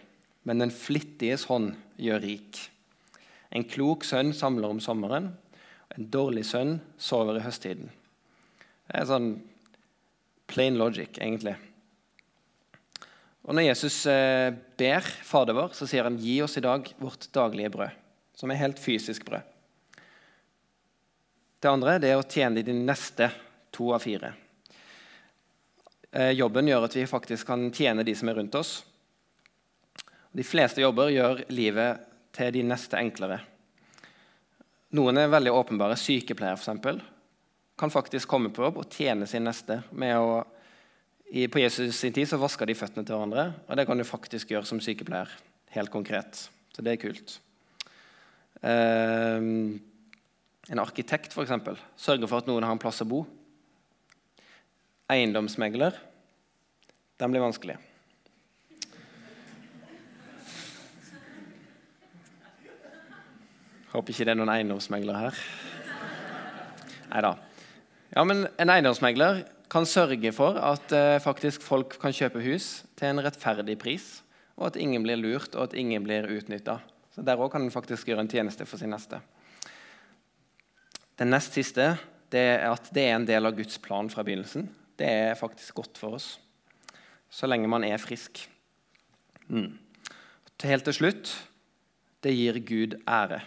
men 0.45 0.61
den 0.61 0.73
flittiges 0.73 1.47
hånd 1.49 1.73
gjør 1.97 2.21
rik. 2.23 2.59
En 3.55 3.65
klok 3.65 4.05
sønn 4.05 4.33
samler 4.35 4.71
om 4.71 4.81
sommeren, 4.83 5.31
en 5.95 6.09
dårlig 6.11 6.45
sønn 6.47 6.77
sover 7.01 7.39
i 7.39 7.45
høsttiden. 7.45 7.89
Det 8.85 8.99
er 8.99 9.07
sånn 9.09 9.29
plain 10.49 10.77
logic, 10.77 11.17
egentlig. 11.17 11.55
Og 13.45 13.53
Når 13.53 13.67
Jesus 13.67 13.97
eh, 14.09 14.53
ber 14.77 15.05
Fader 15.05 15.57
vår, 15.57 15.73
så 15.77 15.85
sier 15.89 16.07
han 16.07 16.17
'gi 16.17 16.39
oss 16.41 16.57
i 16.57 16.65
dag 16.65 16.87
vårt 16.97 17.29
daglige 17.33 17.73
brød', 17.73 17.99
som 18.33 18.51
er 18.51 18.61
helt 18.61 18.81
fysisk 18.81 19.25
brød. 19.25 19.45
Det 21.61 21.69
andre 21.69 21.99
det 22.01 22.09
er 22.09 22.19
å 22.21 22.25
tjene 22.25 22.65
de 22.65 22.73
neste 22.73 23.29
to 23.73 23.91
av 23.93 24.01
fire. 24.01 24.33
Eh, 26.11 26.31
jobben 26.31 26.67
gjør 26.67 26.85
at 26.87 26.95
vi 26.97 27.05
faktisk 27.09 27.47
kan 27.47 27.69
tjene 27.71 28.05
de 28.05 28.15
som 28.15 28.29
er 28.29 28.37
rundt 28.39 28.55
oss. 28.55 28.83
De 30.35 30.43
fleste 30.43 30.83
jobber 30.83 31.13
gjør 31.13 31.45
livet 31.55 32.01
til 32.35 32.51
de 32.51 32.63
neste 32.67 32.99
enklere. 32.99 33.37
Noen 34.95 35.19
er 35.19 35.31
veldig 35.31 35.53
åpenbare. 35.55 35.95
Sykepleier 35.99 36.57
eksempel, 36.57 36.99
kan 37.79 37.91
faktisk 37.91 38.29
komme 38.31 38.51
på 38.55 38.65
jobb 38.65 38.81
og 38.81 38.91
tjene 38.91 39.27
sin 39.27 39.47
neste 39.47 39.81
med 39.91 40.17
å 40.19 40.43
På 41.51 41.57
Jesus 41.59 41.97
sin 41.97 42.13
tid 42.13 42.29
så 42.29 42.37
vaska 42.37 42.67
de 42.69 42.75
føttene 42.77 43.01
til 43.03 43.15
hverandre, 43.15 43.47
og 43.65 43.75
det 43.75 43.87
kan 43.89 43.97
du 43.97 44.03
faktisk 44.05 44.51
gjøre 44.51 44.65
som 44.69 44.79
sykepleier. 44.79 45.27
helt 45.73 45.89
konkret. 45.89 46.49
Så 46.71 46.81
det 46.81 46.91
er 46.91 47.01
kult. 47.01 47.39
Um, 48.61 49.81
en 50.69 50.79
arkitekt 50.79 51.33
eksempel, 51.43 51.75
sørger 51.97 52.27
for 52.27 52.37
at 52.37 52.47
noen 52.47 52.63
har 52.63 52.71
en 52.71 52.79
plass 52.79 53.01
å 53.01 53.09
bo. 53.09 53.25
Eiendomsmegler 55.09 55.97
den 57.17 57.31
blir 57.31 57.41
vanskelig. 57.41 57.77
Håper 63.95 64.11
ikke 64.11 64.25
det 64.27 64.33
er 64.33 64.39
noen 64.41 64.51
eiendomsmegler 64.51 65.15
her. 65.15 65.37
Nei 67.13 67.21
da. 67.23 67.29
Ja, 68.11 68.25
men 68.27 68.41
en 68.59 68.71
eiendomsmegler 68.73 69.45
kan 69.71 69.87
sørge 69.87 70.33
for 70.35 70.59
at 70.59 70.91
eh, 70.91 71.15
faktisk 71.23 71.63
folk 71.63 71.95
kan 72.01 72.11
kjøpe 72.15 72.43
hus 72.43 72.83
til 72.99 73.07
en 73.07 73.23
rettferdig 73.23 73.77
pris, 73.79 74.09
og 74.59 74.67
at 74.73 74.79
ingen 74.83 75.05
blir 75.05 75.19
lurt 75.21 75.55
og 75.55 75.69
at 75.69 75.77
ingen 75.79 76.03
blir 76.03 76.27
utnytta. 76.27 76.81
Så 77.15 77.23
Der 77.23 77.39
òg 77.39 77.53
kan 77.53 77.63
en 77.63 77.71
faktisk 77.71 78.11
gjøre 78.11 78.25
en 78.25 78.31
tjeneste 78.31 78.67
for 78.67 78.81
sin 78.81 78.91
neste. 78.91 79.21
Den 81.15 81.31
nest 81.31 81.55
siste 81.55 81.93
det 82.35 82.43
er 82.57 82.67
at 82.73 82.91
det 82.91 83.07
er 83.07 83.15
en 83.15 83.27
del 83.27 83.47
av 83.47 83.55
Guds 83.55 83.79
plan 83.79 84.11
fra 84.11 84.27
begynnelsen. 84.27 84.67
Det 84.99 85.07
er 85.07 85.39
faktisk 85.39 85.79
godt 85.79 85.97
for 85.97 86.19
oss, 86.19 86.33
så 87.31 87.47
lenge 87.47 87.71
man 87.71 87.87
er 87.87 88.01
frisk. 88.01 88.43
Mm. 89.47 89.77
Helt 90.65 90.83
til 90.83 90.99
slutt 90.99 91.31
det 92.25 92.33
gir 92.33 92.57
Gud 92.65 92.95
ære, 93.05 93.43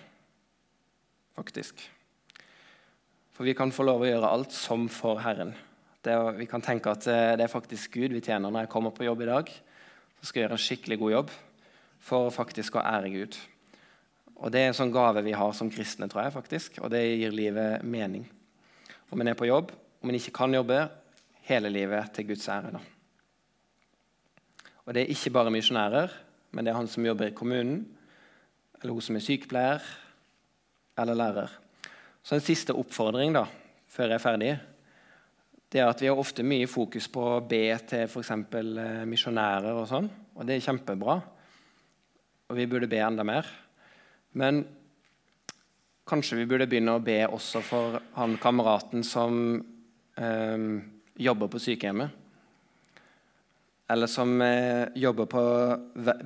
faktisk. 1.38 1.80
For 3.36 3.46
vi 3.46 3.54
kan 3.54 3.70
få 3.70 3.86
lov 3.86 4.02
å 4.02 4.08
gjøre 4.08 4.30
alt 4.34 4.54
som 4.54 4.88
for 4.90 5.20
Herren. 5.22 5.52
Det, 6.02 6.14
vi 6.38 6.46
kan 6.50 6.62
tenke 6.64 6.90
at 6.90 7.06
eh, 7.10 7.34
det 7.38 7.46
er 7.46 7.52
faktisk 7.52 7.94
Gud 7.98 8.14
vi 8.16 8.22
tjener 8.24 8.50
når 8.50 8.66
jeg 8.66 8.72
kommer 8.72 8.94
på 8.94 9.06
jobb 9.06 9.22
i 9.22 9.30
dag. 9.30 9.52
Så 10.18 10.28
skal 10.28 10.40
jeg 10.40 10.48
gjøre 10.48 10.58
en 10.58 10.64
skikkelig 10.64 10.98
god 10.98 11.14
jobb 11.14 11.30
for 12.08 12.32
faktisk 12.34 12.78
å 12.78 12.82
ære 12.82 13.12
Gud. 13.14 13.38
Og 14.38 14.52
Det 14.54 14.62
er 14.62 14.70
en 14.70 14.78
sånn 14.78 14.94
gave 14.94 15.22
vi 15.26 15.34
har 15.34 15.54
som 15.54 15.70
kristne, 15.70 16.06
tror 16.10 16.24
jeg, 16.24 16.34
faktisk, 16.34 16.78
og 16.82 16.92
det 16.94 17.02
gir 17.02 17.34
livet 17.34 17.82
mening. 17.82 18.22
Om 19.10 19.22
en 19.22 19.30
er 19.32 19.38
på 19.38 19.48
jobb, 19.48 19.72
om 20.02 20.10
en 20.10 20.18
ikke 20.18 20.34
kan 20.36 20.54
jobbe, 20.54 20.84
hele 21.48 21.70
livet 21.72 22.12
til 22.14 22.28
Guds 22.28 22.46
ære. 22.52 22.70
da. 22.76 22.82
Og 24.86 24.94
Det 24.94 25.02
er 25.02 25.14
ikke 25.14 25.34
bare 25.34 25.50
misjonærer, 25.50 26.12
men 26.52 26.64
det 26.64 26.72
er 26.72 26.78
han 26.78 26.90
som 26.90 27.06
jobber 27.06 27.30
i 27.30 27.34
kommunen, 27.34 27.82
eller 28.78 28.94
hun 28.94 29.02
som 29.02 29.18
er 29.18 29.26
sykepleier 29.26 29.82
eller 30.98 31.18
lærer. 31.18 31.54
Så 32.22 32.36
en 32.36 32.44
siste 32.44 32.74
oppfordring 32.76 33.32
da, 33.36 33.46
før 33.88 34.10
jeg 34.10 34.18
er 34.18 34.24
ferdig, 34.24 34.52
det 35.68 35.82
er 35.82 35.90
at 35.90 36.00
vi 36.00 36.08
har 36.08 36.18
ofte 36.18 36.44
mye 36.46 36.68
fokus 36.70 37.08
på 37.12 37.24
å 37.34 37.40
be 37.44 37.62
til 37.88 38.06
f.eks. 38.06 38.30
Eh, 38.32 39.04
misjonærer 39.08 39.76
og 39.76 39.88
sånn, 39.90 40.08
og 40.36 40.48
det 40.48 40.56
er 40.56 40.64
kjempebra. 40.64 41.18
Og 42.48 42.56
vi 42.56 42.68
burde 42.70 42.88
be 42.88 43.02
enda 43.04 43.24
mer. 43.28 43.48
Men 44.40 44.62
kanskje 46.08 46.38
vi 46.38 46.46
burde 46.48 46.68
begynne 46.70 46.96
å 46.96 47.04
be 47.04 47.20
også 47.26 47.60
for 47.64 47.98
han 48.16 48.38
kameraten 48.40 49.04
som 49.04 49.58
eh, 50.16 50.64
jobber 51.20 51.52
på 51.52 51.60
sykehjemmet. 51.60 52.24
Eller 53.92 54.08
som 54.08 54.40
eh, 54.44 54.88
jobber 54.96 55.28
på 55.28 55.44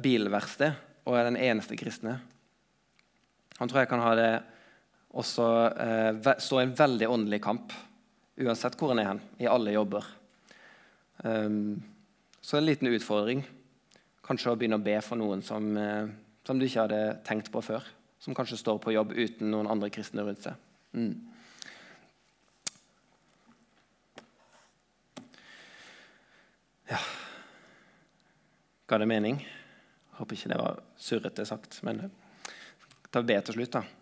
bilverksted 0.02 1.06
og 1.06 1.18
er 1.18 1.26
den 1.30 1.38
eneste 1.38 1.78
kristne. 1.78 2.20
Han 3.58 3.70
tror 3.70 3.82
jeg 3.82 3.90
kan 3.90 4.02
ha 4.02 4.14
det 4.18 4.32
også 5.12 5.46
eh, 5.70 6.36
står 6.40 6.60
i 6.60 6.66
en 6.66 6.76
veldig 6.76 7.08
åndelig 7.08 7.42
kamp 7.44 7.74
uansett 8.40 8.76
hvor 8.80 8.92
en 8.92 9.00
er 9.02 9.10
hen, 9.10 9.22
i 9.42 9.48
alle 9.50 9.74
jobber. 9.74 10.06
Um, 11.22 11.82
så 12.40 12.58
en 12.58 12.66
liten 12.66 12.90
utfordring. 12.90 13.44
Kanskje 14.24 14.52
å 14.52 14.58
begynne 14.58 14.78
å 14.80 14.84
be 14.84 14.96
for 15.04 15.20
noen 15.20 15.42
som, 15.44 15.68
eh, 15.76 16.08
som, 16.46 16.58
du 16.58 16.66
ikke 16.66 16.86
hadde 16.86 17.02
tenkt 17.26 17.52
på 17.52 17.62
før. 17.62 17.84
Som 18.22 18.36
kanskje 18.38 18.60
står 18.60 18.78
på 18.82 18.94
jobb 18.94 19.12
uten 19.14 19.50
noen 19.50 19.70
andre 19.70 19.90
kristne 19.94 20.24
rundt 20.26 20.44
seg. 20.44 20.58
Mm. 20.94 21.14
Ja 26.92 26.98
Ga 28.90 28.98
det 29.00 29.08
mening? 29.08 29.38
Håper 30.18 30.36
ikke 30.36 30.50
det 30.52 30.58
var 30.60 30.82
surrete 31.00 31.46
sagt. 31.48 31.78
Men 31.86 32.02
ta 33.10 33.22
be 33.24 33.38
til 33.40 33.56
slutt, 33.56 33.78
da. 33.78 34.01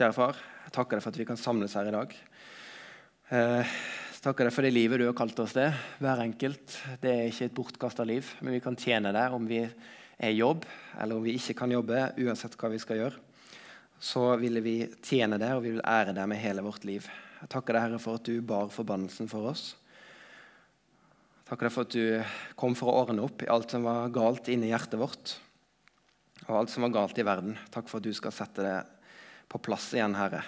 Kjære 0.00 0.14
far, 0.16 0.38
jeg 0.64 0.72
takker 0.72 0.96
deg 0.96 1.04
for 1.04 1.12
at 1.12 1.18
vi 1.20 1.24
kan 1.28 1.36
samles 1.36 1.74
her 1.76 1.88
i 1.90 1.92
dag. 1.92 2.12
Eh, 3.36 3.72
jeg 4.14 4.22
takker 4.24 4.46
deg 4.48 4.54
for 4.56 4.64
det 4.64 4.70
livet 4.72 4.96
du 4.96 5.02
har 5.04 5.16
kalt 5.18 5.40
oss 5.42 5.52
det. 5.52 5.66
Hver 6.00 6.22
enkelt. 6.24 6.76
Det 7.02 7.10
er 7.12 7.26
ikke 7.28 7.48
et 7.50 7.56
bortkasta 7.58 8.06
liv, 8.08 8.30
men 8.40 8.54
vi 8.56 8.62
kan 8.64 8.78
tjene 8.80 9.10
deg 9.12 9.34
om 9.36 9.44
vi 9.44 9.58
er 9.60 10.30
i 10.30 10.38
jobb, 10.38 10.62
eller 10.96 11.20
om 11.20 11.26
vi 11.26 11.34
ikke 11.36 11.52
kan 11.58 11.74
jobbe, 11.74 11.98
uansett 12.16 12.56
hva 12.56 12.70
vi 12.72 12.78
skal 12.80 12.96
gjøre. 12.96 13.20
Så 14.00 14.22
vil 14.40 14.56
vi 14.64 14.72
tjene 15.04 15.36
deg, 15.36 15.52
og 15.58 15.66
vi 15.66 15.74
vil 15.74 15.84
ære 15.84 16.14
deg 16.16 16.30
med 16.32 16.40
hele 16.40 16.64
vårt 16.64 16.86
liv. 16.88 17.10
Jeg 17.42 17.50
takker 17.52 17.76
deg, 17.76 17.84
Herre, 17.84 17.98
for 18.00 18.16
at 18.16 18.30
du 18.30 18.38
bar 18.40 18.72
forbannelsen 18.72 19.28
for 19.28 19.50
oss. 19.50 19.64
Jeg 21.42 21.50
takker 21.50 21.68
deg 21.68 21.74
for 21.74 21.84
at 21.84 21.98
du 21.98 22.56
kom 22.62 22.78
for 22.78 22.88
å 22.88 23.02
ordne 23.02 23.26
opp 23.28 23.44
i 23.44 23.50
alt 23.52 23.76
som 23.76 23.84
var 23.84 24.08
galt 24.16 24.48
inni 24.48 24.72
hjertet 24.72 24.96
vårt, 24.96 25.34
og 26.46 26.56
alt 26.62 26.72
som 26.72 26.88
var 26.88 26.96
galt 26.96 27.20
i 27.20 27.28
verden. 27.28 27.60
Takk 27.68 27.92
for 27.92 28.00
at 28.00 28.08
du 28.08 28.16
skal 28.16 28.32
sette 28.32 28.64
det 28.64 28.78
på 29.50 29.58
plass 29.62 29.90
igjen, 29.96 30.14
Herre. 30.14 30.44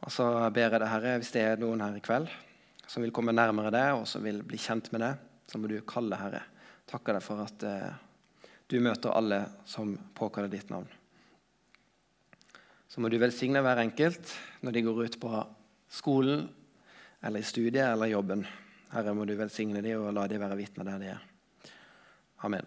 Og 0.00 0.12
så 0.14 0.26
ber 0.54 0.68
jeg 0.68 0.78
deg, 0.78 0.88
Herre, 0.88 1.16
hvis 1.20 1.32
det 1.34 1.42
er 1.44 1.60
noen 1.60 1.82
her 1.84 1.98
i 1.98 2.04
kveld 2.04 2.30
som 2.90 3.04
vil 3.04 3.12
komme 3.14 3.34
nærmere 3.34 3.70
deg, 3.70 4.00
og 4.00 4.06
som 4.10 4.24
vil 4.26 4.40
bli 4.42 4.58
kjent 4.58 4.88
med 4.90 5.04
deg, 5.04 5.18
så 5.50 5.58
må 5.60 5.68
du 5.70 5.76
kalle, 5.86 6.18
Herre. 6.18 6.40
Takker 6.90 7.14
deg 7.14 7.22
for 7.22 7.42
at 7.44 7.66
eh, 7.66 7.92
du 8.70 8.80
møter 8.82 9.14
alle 9.14 9.44
som 9.68 9.92
påkaller 10.16 10.50
ditt 10.50 10.72
navn. 10.74 10.88
Så 12.90 12.98
må 12.98 13.10
du 13.10 13.20
velsigne 13.22 13.62
hver 13.62 13.78
enkelt 13.84 14.32
når 14.66 14.74
de 14.74 14.82
går 14.88 15.04
ut 15.06 15.20
på 15.22 15.44
skolen 15.90 16.48
eller 17.22 17.42
i 17.42 17.46
studiet 17.46 17.84
eller 17.84 18.10
jobben. 18.10 18.42
Herre, 18.90 19.14
må 19.14 19.26
du 19.28 19.36
velsigne 19.38 19.84
dem 19.86 20.02
og 20.02 20.14
la 20.16 20.26
dem 20.30 20.42
være 20.42 20.58
vitner 20.58 20.90
der 20.90 21.02
de 21.02 21.14
er. 21.14 21.24
Amen. 22.42 22.66